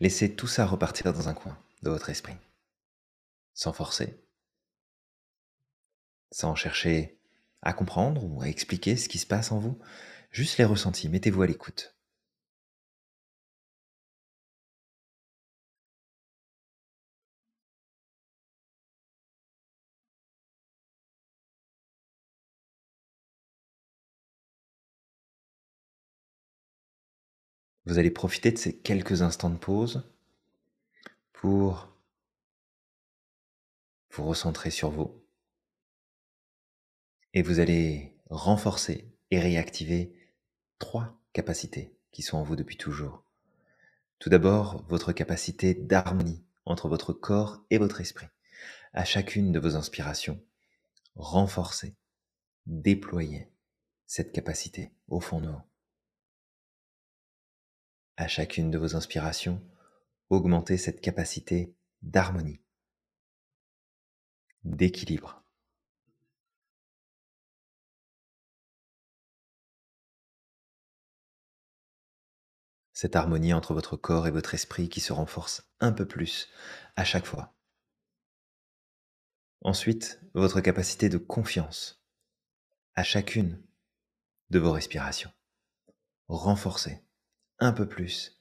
Laissez 0.00 0.34
tout 0.34 0.46
ça 0.46 0.64
repartir 0.64 1.12
dans 1.12 1.28
un 1.28 1.34
coin 1.34 1.58
de 1.82 1.90
votre 1.90 2.08
esprit, 2.08 2.36
sans 3.52 3.74
forcer, 3.74 4.18
sans 6.32 6.54
chercher 6.54 7.18
à 7.60 7.74
comprendre 7.74 8.24
ou 8.24 8.40
à 8.40 8.48
expliquer 8.48 8.96
ce 8.96 9.10
qui 9.10 9.18
se 9.18 9.26
passe 9.26 9.52
en 9.52 9.58
vous, 9.58 9.78
juste 10.30 10.56
les 10.56 10.64
ressentis, 10.64 11.10
mettez-vous 11.10 11.42
à 11.42 11.46
l'écoute. 11.46 11.94
Vous 27.86 27.98
allez 27.98 28.10
profiter 28.10 28.52
de 28.52 28.58
ces 28.58 28.76
quelques 28.76 29.22
instants 29.22 29.50
de 29.50 29.56
pause 29.56 30.02
pour 31.32 31.88
vous 34.10 34.24
recentrer 34.24 34.70
sur 34.70 34.90
vous. 34.90 35.22
Et 37.32 37.42
vous 37.42 37.60
allez 37.60 38.14
renforcer 38.28 39.10
et 39.30 39.40
réactiver 39.40 40.12
trois 40.78 41.18
capacités 41.32 41.96
qui 42.12 42.22
sont 42.22 42.36
en 42.38 42.42
vous 42.42 42.56
depuis 42.56 42.76
toujours. 42.76 43.24
Tout 44.18 44.28
d'abord, 44.28 44.84
votre 44.88 45.12
capacité 45.12 45.74
d'harmonie 45.74 46.44
entre 46.66 46.88
votre 46.88 47.12
corps 47.12 47.64
et 47.70 47.78
votre 47.78 48.00
esprit. 48.00 48.26
À 48.92 49.04
chacune 49.04 49.52
de 49.52 49.60
vos 49.60 49.76
inspirations, 49.76 50.42
renforcez, 51.14 51.94
déployez 52.66 53.50
cette 54.06 54.32
capacité 54.32 54.92
au 55.08 55.20
fond 55.20 55.40
de 55.40 55.48
vous 55.48 55.69
à 58.20 58.28
chacune 58.28 58.70
de 58.70 58.76
vos 58.76 58.96
inspirations, 58.96 59.66
augmentez 60.28 60.76
cette 60.76 61.00
capacité 61.00 61.74
d'harmonie, 62.02 62.60
d'équilibre. 64.62 65.42
Cette 72.92 73.16
harmonie 73.16 73.54
entre 73.54 73.72
votre 73.72 73.96
corps 73.96 74.26
et 74.26 74.30
votre 74.30 74.52
esprit 74.52 74.90
qui 74.90 75.00
se 75.00 75.14
renforce 75.14 75.72
un 75.80 75.92
peu 75.92 76.06
plus 76.06 76.50
à 76.96 77.04
chaque 77.04 77.24
fois. 77.24 77.54
Ensuite, 79.62 80.20
votre 80.34 80.60
capacité 80.60 81.08
de 81.08 81.16
confiance 81.16 82.04
à 82.94 83.02
chacune 83.02 83.62
de 84.50 84.58
vos 84.58 84.72
respirations. 84.72 85.32
Renforcez 86.28 87.02
un 87.60 87.72
peu 87.72 87.88
plus 87.88 88.38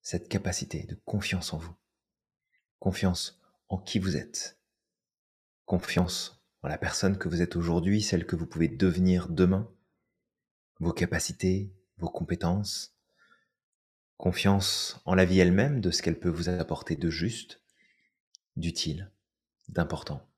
cette 0.00 0.28
capacité 0.28 0.84
de 0.84 0.96
confiance 1.04 1.52
en 1.52 1.58
vous, 1.58 1.74
confiance 2.78 3.40
en 3.68 3.78
qui 3.78 3.98
vous 3.98 4.16
êtes, 4.16 4.58
confiance 5.66 6.42
en 6.62 6.68
la 6.68 6.78
personne 6.78 7.18
que 7.18 7.28
vous 7.28 7.42
êtes 7.42 7.56
aujourd'hui, 7.56 8.02
celle 8.02 8.26
que 8.26 8.36
vous 8.36 8.46
pouvez 8.46 8.68
devenir 8.68 9.28
demain, 9.28 9.70
vos 10.78 10.92
capacités, 10.92 11.72
vos 11.98 12.08
compétences, 12.08 12.96
confiance 14.16 15.00
en 15.04 15.14
la 15.14 15.24
vie 15.24 15.40
elle-même, 15.40 15.80
de 15.80 15.90
ce 15.90 16.02
qu'elle 16.02 16.18
peut 16.18 16.28
vous 16.28 16.48
apporter 16.48 16.96
de 16.96 17.10
juste, 17.10 17.60
d'utile, 18.56 19.10
d'important. 19.68 20.31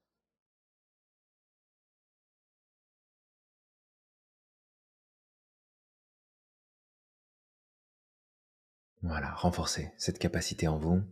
Voilà, 9.04 9.34
renforcez 9.34 9.92
cette 9.98 10.18
capacité 10.18 10.66
en 10.66 10.78
vous. 10.78 11.02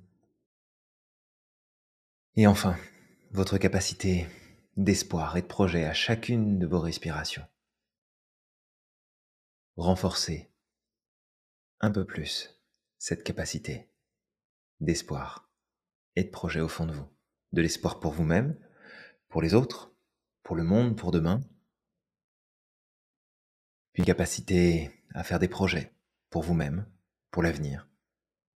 Et 2.36 2.46
enfin, 2.46 2.74
votre 3.32 3.58
capacité 3.58 4.26
d'espoir 4.78 5.36
et 5.36 5.42
de 5.42 5.46
projet 5.46 5.84
à 5.84 5.92
chacune 5.92 6.58
de 6.58 6.66
vos 6.66 6.80
respirations. 6.80 7.46
Renforcez 9.76 10.50
un 11.80 11.90
peu 11.90 12.06
plus 12.06 12.58
cette 12.96 13.24
capacité 13.24 13.90
d'espoir 14.80 15.52
et 16.16 16.24
de 16.24 16.30
projet 16.30 16.62
au 16.62 16.68
fond 16.68 16.86
de 16.86 16.94
vous. 16.94 17.08
De 17.52 17.60
l'espoir 17.60 18.00
pour 18.00 18.12
vous-même, 18.12 18.58
pour 19.28 19.42
les 19.42 19.52
autres, 19.52 19.94
pour 20.42 20.56
le 20.56 20.64
monde, 20.64 20.96
pour 20.96 21.10
demain. 21.10 21.42
Puis 23.92 24.00
une 24.00 24.06
capacité 24.06 24.90
à 25.12 25.22
faire 25.24 25.38
des 25.38 25.48
projets 25.48 25.92
pour 26.30 26.42
vous-même, 26.42 26.86
pour 27.32 27.42
l'avenir, 27.42 27.88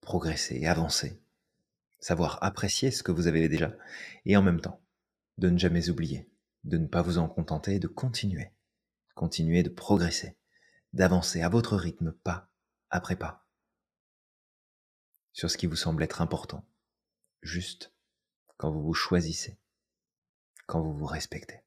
progresser, 0.00 0.66
avancer, 0.66 1.22
savoir 2.00 2.42
apprécier 2.42 2.90
ce 2.90 3.04
que 3.04 3.12
vous 3.12 3.28
avez 3.28 3.48
déjà, 3.48 3.76
et 4.24 4.36
en 4.36 4.42
même 4.42 4.60
temps, 4.60 4.82
de 5.38 5.50
ne 5.50 5.58
jamais 5.58 5.90
oublier, 5.90 6.28
de 6.64 6.78
ne 6.78 6.86
pas 6.88 7.02
vous 7.02 7.18
en 7.18 7.28
contenter, 7.28 7.78
de 7.78 7.86
continuer, 7.86 8.50
continuer 9.14 9.62
de 9.62 9.68
progresser, 9.68 10.36
d'avancer 10.94 11.42
à 11.42 11.50
votre 11.50 11.76
rythme, 11.76 12.12
pas 12.12 12.50
après 12.88 13.16
pas, 13.16 13.46
sur 15.32 15.50
ce 15.50 15.58
qui 15.58 15.66
vous 15.66 15.76
semble 15.76 16.02
être 16.02 16.22
important, 16.22 16.66
juste 17.42 17.94
quand 18.56 18.70
vous 18.70 18.82
vous 18.82 18.94
choisissez, 18.94 19.58
quand 20.66 20.80
vous 20.80 20.94
vous 20.94 21.06
respectez. 21.06 21.61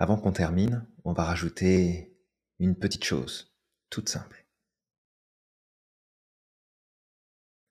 Avant 0.00 0.16
qu'on 0.16 0.32
termine, 0.32 0.86
on 1.04 1.12
va 1.12 1.24
rajouter 1.24 2.16
une 2.58 2.74
petite 2.74 3.04
chose, 3.04 3.54
toute 3.90 4.08
simple. 4.08 4.46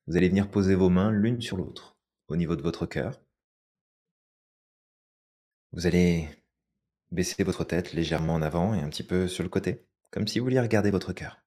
Vous 0.05 0.15
allez 0.15 0.29
venir 0.29 0.51
poser 0.51 0.75
vos 0.75 0.89
mains 0.89 1.09
l'une 1.09 1.41
sur 1.41 1.57
l'autre, 1.57 1.97
au 2.27 2.35
niveau 2.35 2.55
de 2.55 2.61
votre 2.61 2.85
cœur. 2.85 3.19
Vous 5.71 5.87
allez 5.87 6.29
baisser 7.09 7.43
votre 7.43 7.63
tête 7.63 7.93
légèrement 7.93 8.35
en 8.35 8.43
avant 8.43 8.75
et 8.75 8.79
un 8.79 8.89
petit 8.89 9.01
peu 9.01 9.27
sur 9.27 9.43
le 9.43 9.49
côté, 9.49 9.87
comme 10.11 10.27
si 10.27 10.37
vous 10.37 10.45
vouliez 10.45 10.59
regarder 10.59 10.91
votre 10.91 11.13
cœur. 11.13 11.41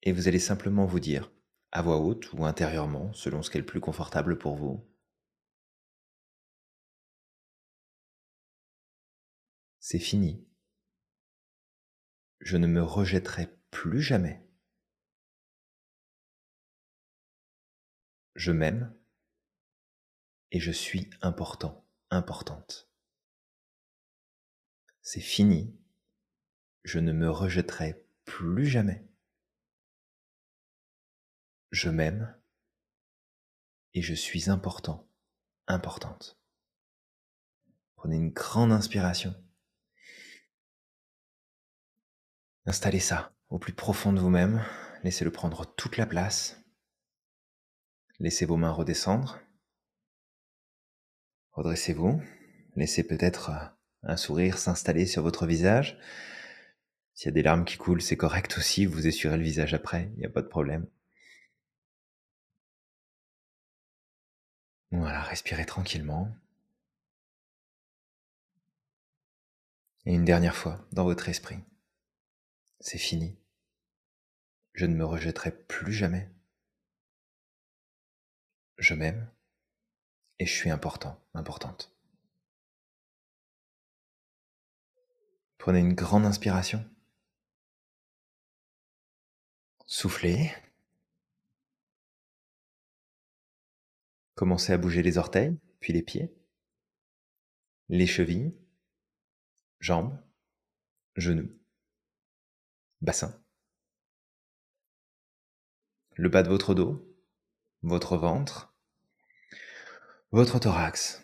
Et 0.00 0.12
vous 0.12 0.26
allez 0.26 0.38
simplement 0.38 0.86
vous 0.86 1.00
dire, 1.00 1.30
à 1.70 1.82
voix 1.82 1.98
haute 1.98 2.32
ou 2.32 2.46
intérieurement, 2.46 3.12
selon 3.12 3.42
ce 3.42 3.50
qui 3.50 3.58
est 3.58 3.60
le 3.60 3.66
plus 3.66 3.80
confortable 3.80 4.38
pour 4.38 4.56
vous, 4.56 4.87
c'est 9.90 9.98
fini. 9.98 10.46
Je 12.40 12.58
ne 12.58 12.66
me 12.66 12.82
rejetterai 12.82 13.48
plus 13.70 14.02
jamais. 14.02 14.46
Je 18.34 18.52
m'aime 18.52 18.94
et 20.50 20.60
je 20.60 20.72
suis 20.72 21.08
important, 21.22 21.88
importante. 22.10 22.90
C'est 25.00 25.22
fini. 25.22 25.74
Je 26.84 26.98
ne 26.98 27.12
me 27.12 27.30
rejetterai 27.30 28.06
plus 28.26 28.66
jamais. 28.66 29.08
Je 31.70 31.88
m'aime 31.88 32.38
et 33.94 34.02
je 34.02 34.12
suis 34.12 34.50
important, 34.50 35.08
importante. 35.66 36.38
Prenez 37.96 38.16
une 38.16 38.32
grande 38.34 38.72
inspiration. 38.72 39.34
Installez 42.68 43.00
ça 43.00 43.32
au 43.48 43.58
plus 43.58 43.72
profond 43.72 44.12
de 44.12 44.20
vous-même, 44.20 44.62
laissez-le 45.02 45.32
prendre 45.32 45.64
toute 45.64 45.96
la 45.96 46.04
place. 46.04 46.60
Laissez 48.18 48.44
vos 48.44 48.58
mains 48.58 48.72
redescendre. 48.72 49.40
Redressez-vous. 51.52 52.20
Laissez 52.76 53.04
peut-être 53.04 53.48
euh, 53.48 53.66
un 54.02 54.18
sourire 54.18 54.58
s'installer 54.58 55.06
sur 55.06 55.22
votre 55.22 55.46
visage. 55.46 55.98
S'il 57.14 57.28
y 57.28 57.28
a 57.30 57.32
des 57.32 57.42
larmes 57.42 57.64
qui 57.64 57.78
coulent, 57.78 58.02
c'est 58.02 58.18
correct 58.18 58.58
aussi, 58.58 58.84
vous 58.84 59.06
essurez 59.06 59.38
le 59.38 59.44
visage 59.44 59.72
après, 59.72 60.10
il 60.12 60.18
n'y 60.18 60.26
a 60.26 60.30
pas 60.30 60.42
de 60.42 60.48
problème. 60.48 60.86
Voilà, 64.90 65.22
respirez 65.22 65.64
tranquillement. 65.64 66.36
Et 70.04 70.12
une 70.12 70.26
dernière 70.26 70.54
fois 70.54 70.86
dans 70.92 71.04
votre 71.04 71.30
esprit. 71.30 71.64
C'est 72.80 72.98
fini. 72.98 73.36
Je 74.74 74.86
ne 74.86 74.94
me 74.94 75.04
rejetterai 75.04 75.50
plus 75.50 75.92
jamais. 75.92 76.30
Je 78.78 78.94
m'aime 78.94 79.28
et 80.38 80.46
je 80.46 80.52
suis 80.52 80.70
important, 80.70 81.20
importante. 81.34 81.92
Prenez 85.58 85.80
une 85.80 85.94
grande 85.94 86.24
inspiration. 86.24 86.88
Soufflez. 89.86 90.52
Commencez 94.36 94.72
à 94.72 94.78
bouger 94.78 95.02
les 95.02 95.18
orteils, 95.18 95.58
puis 95.80 95.92
les 95.92 96.02
pieds, 96.02 96.32
les 97.88 98.06
chevilles, 98.06 98.54
jambes, 99.80 100.16
genoux. 101.16 101.57
Bassin, 103.00 103.40
le 106.14 106.28
bas 106.28 106.42
de 106.42 106.48
votre 106.48 106.74
dos, 106.74 107.16
votre 107.82 108.16
ventre, 108.16 108.74
votre 110.32 110.58
thorax, 110.58 111.22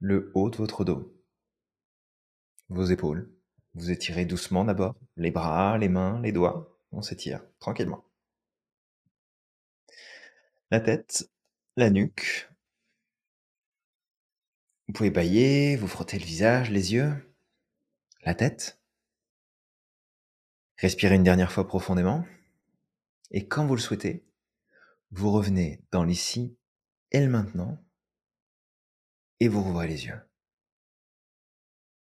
le 0.00 0.30
haut 0.34 0.50
de 0.50 0.56
votre 0.56 0.84
dos, 0.84 1.16
vos 2.68 2.84
épaules. 2.84 3.32
Vous 3.74 3.90
étirez 3.90 4.24
doucement 4.24 4.64
d'abord 4.64 4.96
les 5.16 5.30
bras, 5.30 5.78
les 5.78 5.88
mains, 5.88 6.20
les 6.20 6.32
doigts. 6.32 6.76
On 6.90 7.02
s'étire 7.02 7.42
tranquillement. 7.60 8.04
La 10.70 10.80
tête, 10.80 11.30
la 11.76 11.90
nuque. 11.90 12.50
Vous 14.86 14.94
pouvez 14.94 15.10
bailler, 15.10 15.76
vous 15.76 15.86
frotter 15.86 16.18
le 16.18 16.24
visage, 16.24 16.70
les 16.70 16.94
yeux, 16.94 17.14
la 18.24 18.34
tête. 18.34 18.80
Respirez 20.78 21.16
une 21.16 21.24
dernière 21.24 21.50
fois 21.50 21.66
profondément. 21.66 22.24
Et 23.30 23.48
quand 23.48 23.66
vous 23.66 23.74
le 23.74 23.80
souhaitez, 23.80 24.24
vous 25.10 25.32
revenez 25.32 25.82
dans 25.90 26.04
l'ici 26.04 26.56
et 27.10 27.20
le 27.20 27.28
maintenant 27.28 27.82
et 29.40 29.48
vous 29.48 29.62
rouvrez 29.62 29.88
les 29.88 30.06
yeux. 30.06 30.27